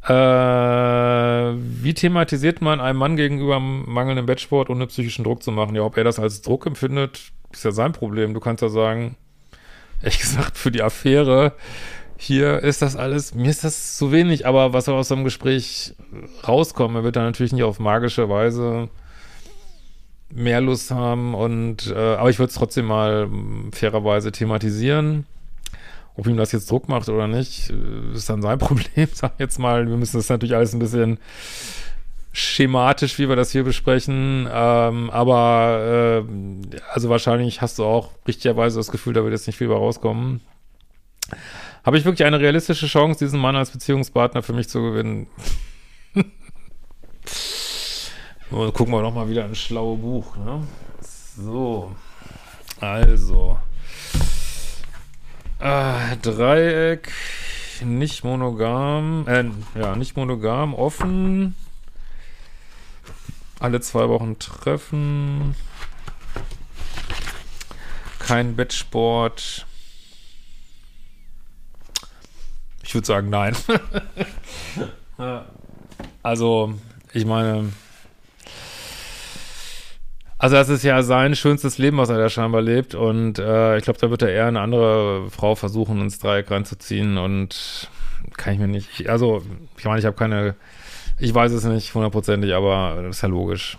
Äh, 0.07 1.57
wie 1.83 1.93
thematisiert 1.93 2.61
man 2.61 2.79
einem 2.79 2.99
Mann 2.99 3.17
gegenüber 3.17 3.59
mangelndem 3.59 4.25
Bettsport, 4.25 4.69
ohne 4.69 4.87
psychischen 4.87 5.23
Druck 5.23 5.43
zu 5.43 5.51
machen? 5.51 5.75
Ja, 5.75 5.81
ob 5.81 5.97
er 5.97 6.03
das 6.03 6.19
als 6.19 6.41
Druck 6.41 6.65
empfindet, 6.65 7.31
ist 7.51 7.65
ja 7.65 7.71
sein 7.71 7.91
Problem. 7.91 8.33
Du 8.33 8.39
kannst 8.39 8.61
ja 8.61 8.69
sagen, 8.69 9.17
ehrlich 10.01 10.19
gesagt, 10.19 10.57
für 10.57 10.71
die 10.71 10.83
Affäre 10.83 11.53
hier 12.19 12.63
ist 12.63 12.81
das 12.81 12.95
alles, 12.95 13.35
mir 13.35 13.49
ist 13.49 13.63
das 13.63 13.95
zu 13.95 14.11
wenig, 14.11 14.47
aber 14.47 14.73
was 14.73 14.85
soll 14.85 14.95
aus 14.95 15.09
so 15.09 15.15
einem 15.15 15.23
Gespräch 15.23 15.93
rauskommen? 16.47 16.97
Er 16.97 17.03
wird 17.03 17.15
da 17.15 17.23
natürlich 17.23 17.53
nicht 17.53 17.63
auf 17.63 17.79
magische 17.79 18.27
Weise 18.29 18.89
mehr 20.29 20.61
Lust 20.61 20.91
haben 20.91 21.33
und 21.33 21.87
äh, 21.87 22.15
aber 22.15 22.29
ich 22.29 22.39
würde 22.39 22.49
es 22.49 22.55
trotzdem 22.55 22.85
mal 22.85 23.29
fairerweise 23.71 24.31
thematisieren. 24.31 25.25
Ob 26.15 26.25
ihm 26.25 26.35
das 26.35 26.51
jetzt 26.51 26.69
Druck 26.71 26.89
macht 26.89 27.07
oder 27.09 27.27
nicht, 27.27 27.69
äh, 27.69 28.15
ist 28.15 28.29
dann 28.29 28.41
sein 28.41 28.59
Problem, 28.59 29.07
sag 29.13 29.33
ich 29.35 29.39
jetzt 29.39 29.59
mal. 29.59 29.87
Wir 29.87 29.97
müssen 29.97 30.17
das 30.17 30.29
natürlich 30.29 30.55
alles 30.55 30.73
ein 30.73 30.79
bisschen 30.79 31.19
schematisch, 32.33 33.17
wie 33.17 33.29
wir 33.29 33.35
das 33.35 33.51
hier 33.51 33.63
besprechen. 33.63 34.47
Ähm, 34.51 35.09
aber 35.09 36.23
äh, 36.23 36.77
also 36.93 37.09
wahrscheinlich 37.09 37.61
hast 37.61 37.79
du 37.79 37.85
auch 37.85 38.11
richtigerweise 38.27 38.77
das 38.77 38.91
Gefühl, 38.91 39.13
da 39.13 39.23
wird 39.23 39.33
jetzt 39.33 39.47
nicht 39.47 39.57
viel 39.57 39.67
bei 39.67 39.75
rauskommen. 39.75 40.41
Habe 41.83 41.97
ich 41.97 42.05
wirklich 42.05 42.25
eine 42.25 42.39
realistische 42.39 42.87
Chance, 42.87 43.19
diesen 43.19 43.39
Mann 43.39 43.55
als 43.55 43.71
Beziehungspartner 43.71 44.43
für 44.43 44.53
mich 44.53 44.69
zu 44.69 44.81
gewinnen? 44.81 45.27
Und 48.49 48.73
gucken 48.73 48.93
wir 48.93 49.01
nochmal 49.01 49.29
wieder 49.29 49.43
ein 49.43 49.55
schlaues 49.55 49.99
Buch, 49.99 50.37
ne? 50.37 50.65
So. 51.35 51.93
Also. 52.79 53.59
Äh, 55.59 56.15
Dreieck, 56.17 57.11
nicht 57.83 58.23
monogam, 58.23 59.25
äh, 59.27 59.45
ja, 59.77 59.95
nicht 59.95 60.15
monogam, 60.15 60.73
offen. 60.73 61.55
Alle 63.59 63.81
zwei 63.81 64.07
Wochen 64.07 64.37
treffen. 64.39 65.55
Kein 68.19 68.55
Bettsport. 68.55 69.65
Ich 72.83 72.93
würde 72.93 73.07
sagen, 73.07 73.29
nein. 73.29 73.55
also, 76.23 76.75
ich 77.13 77.25
meine, 77.25 77.73
also 80.39 80.55
das 80.55 80.69
ist 80.69 80.83
ja 80.83 81.01
sein 81.01 81.35
schönstes 81.35 81.77
Leben, 81.77 81.97
was 81.97 82.09
er 82.09 82.17
da 82.17 82.29
scheinbar 82.29 82.61
lebt. 82.61 82.93
Und 82.95 83.39
äh, 83.39 83.77
ich 83.77 83.83
glaube, 83.83 83.99
da 83.99 84.09
wird 84.09 84.21
er 84.21 84.29
eher 84.29 84.47
eine 84.47 84.61
andere 84.61 85.29
Frau 85.31 85.55
versuchen, 85.55 86.01
ins 86.01 86.19
Dreieck 86.19 86.51
reinzuziehen. 86.51 87.17
Und 87.17 87.89
kann 88.37 88.53
ich 88.53 88.59
mir 88.59 88.67
nicht. 88.67 89.09
Also, 89.09 89.41
ich 89.77 89.85
meine, 89.85 89.99
ich 89.99 90.05
habe 90.05 90.15
keine. 90.15 90.55
Ich 91.19 91.33
weiß 91.33 91.51
es 91.51 91.63
nicht 91.63 91.95
hundertprozentig, 91.95 92.53
aber 92.53 93.01
das 93.01 93.17
ist 93.17 93.21
ja 93.23 93.29
logisch. 93.29 93.77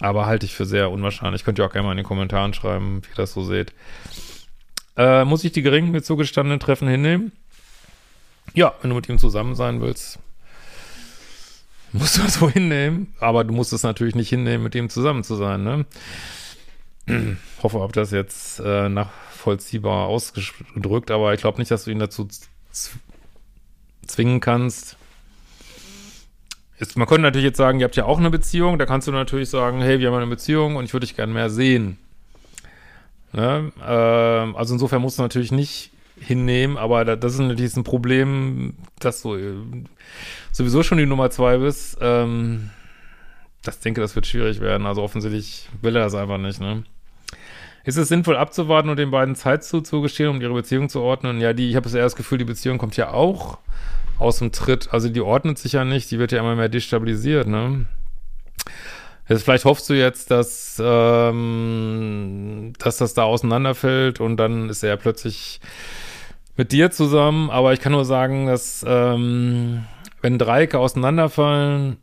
Aber 0.00 0.26
halte 0.26 0.46
ich 0.46 0.54
für 0.54 0.66
sehr 0.66 0.90
unwahrscheinlich. 0.90 1.44
Könnt 1.44 1.58
ihr 1.60 1.64
auch 1.64 1.72
gerne 1.72 1.86
mal 1.86 1.92
in 1.92 1.98
den 1.98 2.06
Kommentaren 2.06 2.54
schreiben, 2.54 3.02
wie 3.04 3.08
ihr 3.08 3.16
das 3.16 3.32
so 3.32 3.44
seht. 3.44 3.72
Äh, 4.96 5.24
muss 5.24 5.44
ich 5.44 5.52
die 5.52 5.62
geringen 5.62 5.92
mit 5.92 6.04
zugestandenen 6.04 6.58
Treffen 6.58 6.88
hinnehmen? 6.88 7.30
Ja, 8.54 8.74
wenn 8.80 8.90
du 8.90 8.96
mit 8.96 9.08
ihm 9.08 9.18
zusammen 9.18 9.54
sein 9.54 9.80
willst, 9.80 10.18
musst 11.98 12.16
du 12.16 12.22
das 12.22 12.34
so 12.34 12.48
hinnehmen. 12.48 13.14
Aber 13.20 13.44
du 13.44 13.52
musst 13.52 13.72
es 13.72 13.82
natürlich 13.82 14.14
nicht 14.14 14.28
hinnehmen, 14.28 14.64
mit 14.64 14.74
ihm 14.74 14.88
zusammen 14.88 15.24
zu 15.24 15.36
sein, 15.36 15.62
ne? 15.62 15.86
Hoffe, 17.62 17.80
ob 17.80 17.92
das 17.92 18.12
jetzt 18.12 18.60
äh, 18.60 18.88
nachvollziehbar 18.88 20.06
ausgedrückt, 20.06 21.10
aber 21.10 21.34
ich 21.34 21.40
glaube 21.40 21.58
nicht, 21.58 21.70
dass 21.70 21.84
du 21.84 21.90
ihn 21.90 21.98
dazu 21.98 22.28
zwingen 24.06 24.40
kannst. 24.40 24.96
Ist, 26.78 26.96
man 26.96 27.06
könnte 27.06 27.22
natürlich 27.22 27.46
jetzt 27.46 27.56
sagen, 27.56 27.80
ihr 27.80 27.84
habt 27.84 27.96
ja 27.96 28.04
auch 28.04 28.18
eine 28.18 28.30
Beziehung, 28.30 28.78
da 28.78 28.86
kannst 28.86 29.08
du 29.08 29.12
natürlich 29.12 29.50
sagen, 29.50 29.80
hey, 29.80 29.98
wir 29.98 30.08
haben 30.08 30.16
eine 30.16 30.26
Beziehung 30.26 30.76
und 30.76 30.84
ich 30.84 30.92
würde 30.92 31.06
dich 31.06 31.16
gerne 31.16 31.32
mehr 31.32 31.50
sehen. 31.50 31.98
Ne? 33.32 33.72
Äh, 33.80 34.56
also 34.56 34.74
insofern 34.74 35.02
musst 35.02 35.18
du 35.18 35.22
natürlich 35.22 35.52
nicht 35.52 35.90
hinnehmen, 36.22 36.76
aber 36.76 37.04
das 37.04 37.34
ist 37.34 37.40
natürlich 37.40 37.76
ein 37.76 37.84
Problem, 37.84 38.74
dass 38.98 39.22
du 39.22 39.34
äh, 39.34 39.54
sowieso 40.52 40.82
schon 40.82 40.98
die 40.98 41.06
Nummer 41.06 41.30
zwei 41.30 41.58
bist. 41.58 41.98
Ähm, 42.00 42.70
das 43.62 43.80
denke, 43.80 44.00
das 44.00 44.14
wird 44.14 44.26
schwierig 44.26 44.60
werden. 44.60 44.86
Also 44.86 45.02
offensichtlich 45.02 45.68
will 45.80 45.96
er 45.96 46.04
das 46.04 46.14
einfach 46.14 46.38
nicht, 46.38 46.60
ne? 46.60 46.84
Ist 47.84 47.96
es 47.96 48.08
sinnvoll 48.08 48.36
abzuwarten 48.36 48.90
und 48.90 48.96
den 48.96 49.10
beiden 49.10 49.34
Zeit 49.34 49.64
zuzugestehen, 49.64 50.30
um 50.30 50.40
ihre 50.40 50.54
Beziehung 50.54 50.88
zu 50.88 51.00
ordnen? 51.00 51.40
Ja, 51.40 51.52
die, 51.52 51.68
ich 51.68 51.74
habe 51.74 51.88
eher 51.88 52.04
das 52.04 52.14
Gefühl, 52.14 52.38
die 52.38 52.44
Beziehung 52.44 52.78
kommt 52.78 52.96
ja 52.96 53.10
auch 53.10 53.58
aus 54.18 54.38
dem 54.38 54.52
Tritt. 54.52 54.92
Also 54.92 55.08
die 55.08 55.20
ordnet 55.20 55.58
sich 55.58 55.72
ja 55.72 55.84
nicht, 55.84 56.10
die 56.12 56.20
wird 56.20 56.30
ja 56.30 56.38
immer 56.38 56.54
mehr 56.54 56.68
destabilisiert, 56.68 57.48
ne? 57.48 57.86
Jetzt 59.28 59.44
vielleicht 59.44 59.64
hoffst 59.64 59.88
du 59.88 59.94
jetzt, 59.94 60.30
dass, 60.30 60.80
ähm, 60.84 62.72
dass 62.78 62.98
das 62.98 63.14
da 63.14 63.22
auseinanderfällt 63.22 64.20
und 64.20 64.36
dann 64.36 64.68
ist 64.68 64.82
er 64.82 64.96
plötzlich 64.96 65.60
mit 66.56 66.72
dir 66.72 66.90
zusammen, 66.90 67.50
aber 67.50 67.72
ich 67.72 67.80
kann 67.80 67.92
nur 67.92 68.04
sagen, 68.04 68.46
dass 68.46 68.84
ähm, 68.86 69.84
wenn 70.20 70.38
Dreiecke 70.38 70.78
auseinanderfallen, 70.78 71.98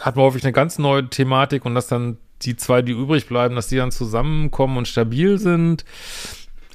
hat 0.00 0.16
man 0.16 0.24
häufig 0.24 0.44
eine 0.44 0.52
ganz 0.52 0.78
neue 0.78 1.08
Thematik 1.08 1.64
und 1.64 1.74
dass 1.74 1.88
dann 1.88 2.18
die 2.42 2.56
zwei, 2.56 2.82
die 2.82 2.92
übrig 2.92 3.26
bleiben, 3.26 3.54
dass 3.56 3.68
die 3.68 3.76
dann 3.76 3.90
zusammenkommen 3.90 4.78
und 4.78 4.88
stabil 4.88 5.38
sind, 5.38 5.84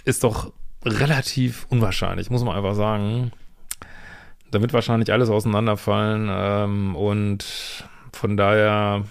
ist 0.05 0.23
doch 0.23 0.51
relativ 0.85 1.65
unwahrscheinlich, 1.69 2.29
muss 2.29 2.43
man 2.43 2.55
einfach 2.55 2.75
sagen. 2.75 3.31
Da 4.51 4.61
wird 4.61 4.73
wahrscheinlich 4.73 5.11
alles 5.11 5.29
auseinanderfallen 5.29 6.29
ähm, 6.29 6.95
und 6.95 7.45
von 8.11 8.37
daher 8.37 9.03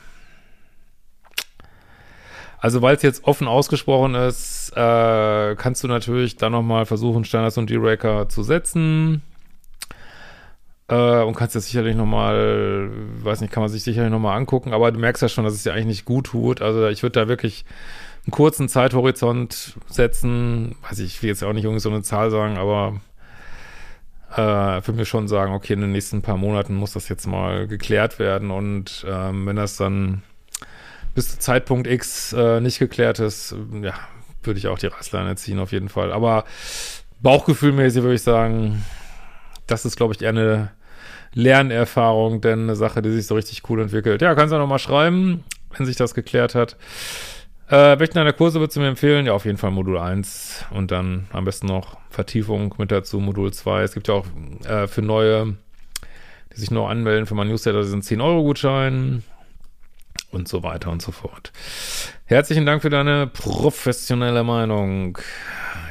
also 2.62 2.80
weil 2.80 2.94
es 2.94 3.02
jetzt 3.02 3.24
offen 3.24 3.48
ausgesprochen 3.48 4.14
ist, 4.14 4.70
äh, 4.76 5.56
kannst 5.56 5.82
du 5.82 5.88
natürlich 5.88 6.36
dann 6.36 6.52
nochmal 6.52 6.86
versuchen, 6.86 7.24
Standards 7.24 7.58
und 7.58 7.68
D-Raker 7.68 8.28
zu 8.28 8.44
setzen. 8.44 9.20
Äh, 10.86 11.22
und 11.24 11.34
kannst 11.34 11.56
das 11.56 11.66
sicherlich 11.66 11.96
nochmal, 11.96 12.88
weiß 13.16 13.40
nicht, 13.40 13.52
kann 13.52 13.64
man 13.64 13.68
sich 13.68 13.82
sicherlich 13.82 14.12
nochmal 14.12 14.36
angucken, 14.36 14.72
aber 14.72 14.92
du 14.92 15.00
merkst 15.00 15.22
ja 15.22 15.28
schon, 15.28 15.42
dass 15.42 15.54
es 15.54 15.64
dir 15.64 15.72
eigentlich 15.72 15.86
nicht 15.86 16.04
gut 16.04 16.26
tut. 16.26 16.62
Also 16.62 16.86
ich 16.86 17.02
würde 17.02 17.18
da 17.18 17.26
wirklich 17.26 17.64
einen 18.26 18.30
kurzen 18.30 18.68
Zeithorizont 18.68 19.74
setzen. 19.88 20.76
Weiß 20.88 21.00
ich, 21.00 21.16
ich 21.16 21.22
will 21.22 21.30
jetzt 21.30 21.42
auch 21.42 21.52
nicht 21.52 21.64
irgendwie 21.64 21.80
so 21.80 21.90
eine 21.90 22.02
Zahl 22.02 22.30
sagen, 22.30 22.58
aber 22.58 23.00
äh, 24.36 24.86
würde 24.86 24.98
mir 24.98 25.04
schon 25.04 25.26
sagen, 25.26 25.52
okay, 25.52 25.72
in 25.72 25.80
den 25.80 25.90
nächsten 25.90 26.22
paar 26.22 26.36
Monaten 26.36 26.76
muss 26.76 26.92
das 26.92 27.08
jetzt 27.08 27.26
mal 27.26 27.66
geklärt 27.66 28.20
werden 28.20 28.52
und 28.52 29.04
ähm, 29.08 29.46
wenn 29.46 29.56
das 29.56 29.76
dann 29.76 30.22
bis 31.14 31.30
zu 31.32 31.38
Zeitpunkt 31.38 31.86
X 31.86 32.32
äh, 32.32 32.60
nicht 32.60 32.78
geklärt 32.78 33.18
ist, 33.18 33.54
ja, 33.82 33.94
würde 34.42 34.58
ich 34.58 34.68
auch 34.68 34.78
die 34.78 34.86
Reißleine 34.86 35.36
ziehen 35.36 35.58
auf 35.58 35.72
jeden 35.72 35.88
Fall. 35.88 36.12
Aber 36.12 36.44
bauchgefühlmäßig 37.20 38.02
würde 38.02 38.14
ich 38.14 38.22
sagen, 38.22 38.84
das 39.66 39.84
ist, 39.84 39.96
glaube 39.96 40.14
ich, 40.14 40.22
eher 40.22 40.30
eine 40.30 40.72
Lernerfahrung, 41.34 42.40
denn 42.40 42.64
eine 42.64 42.76
Sache, 42.76 43.02
die 43.02 43.10
sich 43.10 43.26
so 43.26 43.34
richtig 43.34 43.62
cool 43.68 43.80
entwickelt. 43.80 44.22
Ja, 44.22 44.34
kannst 44.34 44.52
du 44.52 44.58
nochmal 44.58 44.78
schreiben, 44.78 45.44
wenn 45.76 45.86
sich 45.86 45.96
das 45.96 46.14
geklärt 46.14 46.54
hat. 46.54 46.76
Äh, 47.68 47.98
welchen 47.98 48.14
deiner 48.14 48.34
Kurse 48.34 48.60
würdest 48.60 48.76
du 48.76 48.80
mir 48.80 48.88
empfehlen? 48.88 49.24
Ja, 49.24 49.32
auf 49.32 49.46
jeden 49.46 49.56
Fall 49.56 49.70
Modul 49.70 49.96
1 49.96 50.66
und 50.72 50.90
dann 50.90 51.26
am 51.32 51.44
besten 51.44 51.68
noch 51.68 51.96
Vertiefung 52.10 52.74
mit 52.76 52.90
dazu, 52.90 53.18
Modul 53.18 53.52
2. 53.52 53.82
Es 53.82 53.94
gibt 53.94 54.08
ja 54.08 54.14
auch 54.14 54.26
äh, 54.64 54.86
für 54.86 55.00
neue, 55.00 55.56
die 56.52 56.60
sich 56.60 56.70
noch 56.70 56.90
anmelden 56.90 57.24
für 57.24 57.34
mein 57.34 57.48
Newsletter, 57.48 57.80
diesen 57.80 58.02
10-Euro-Gutschein 58.02 59.22
und 60.32 60.48
so 60.48 60.62
weiter 60.62 60.90
und 60.90 61.02
so 61.02 61.12
fort. 61.12 61.52
Herzlichen 62.24 62.66
Dank 62.66 62.82
für 62.82 62.90
deine 62.90 63.26
professionelle 63.26 64.44
Meinung. 64.44 65.18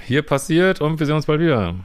Hier 0.06 0.24
passiert 0.24 0.82
und 0.82 1.00
wir 1.00 1.06
sehen 1.06 1.16
uns 1.16 1.26
bald 1.28 1.42
wieder. 1.42 1.76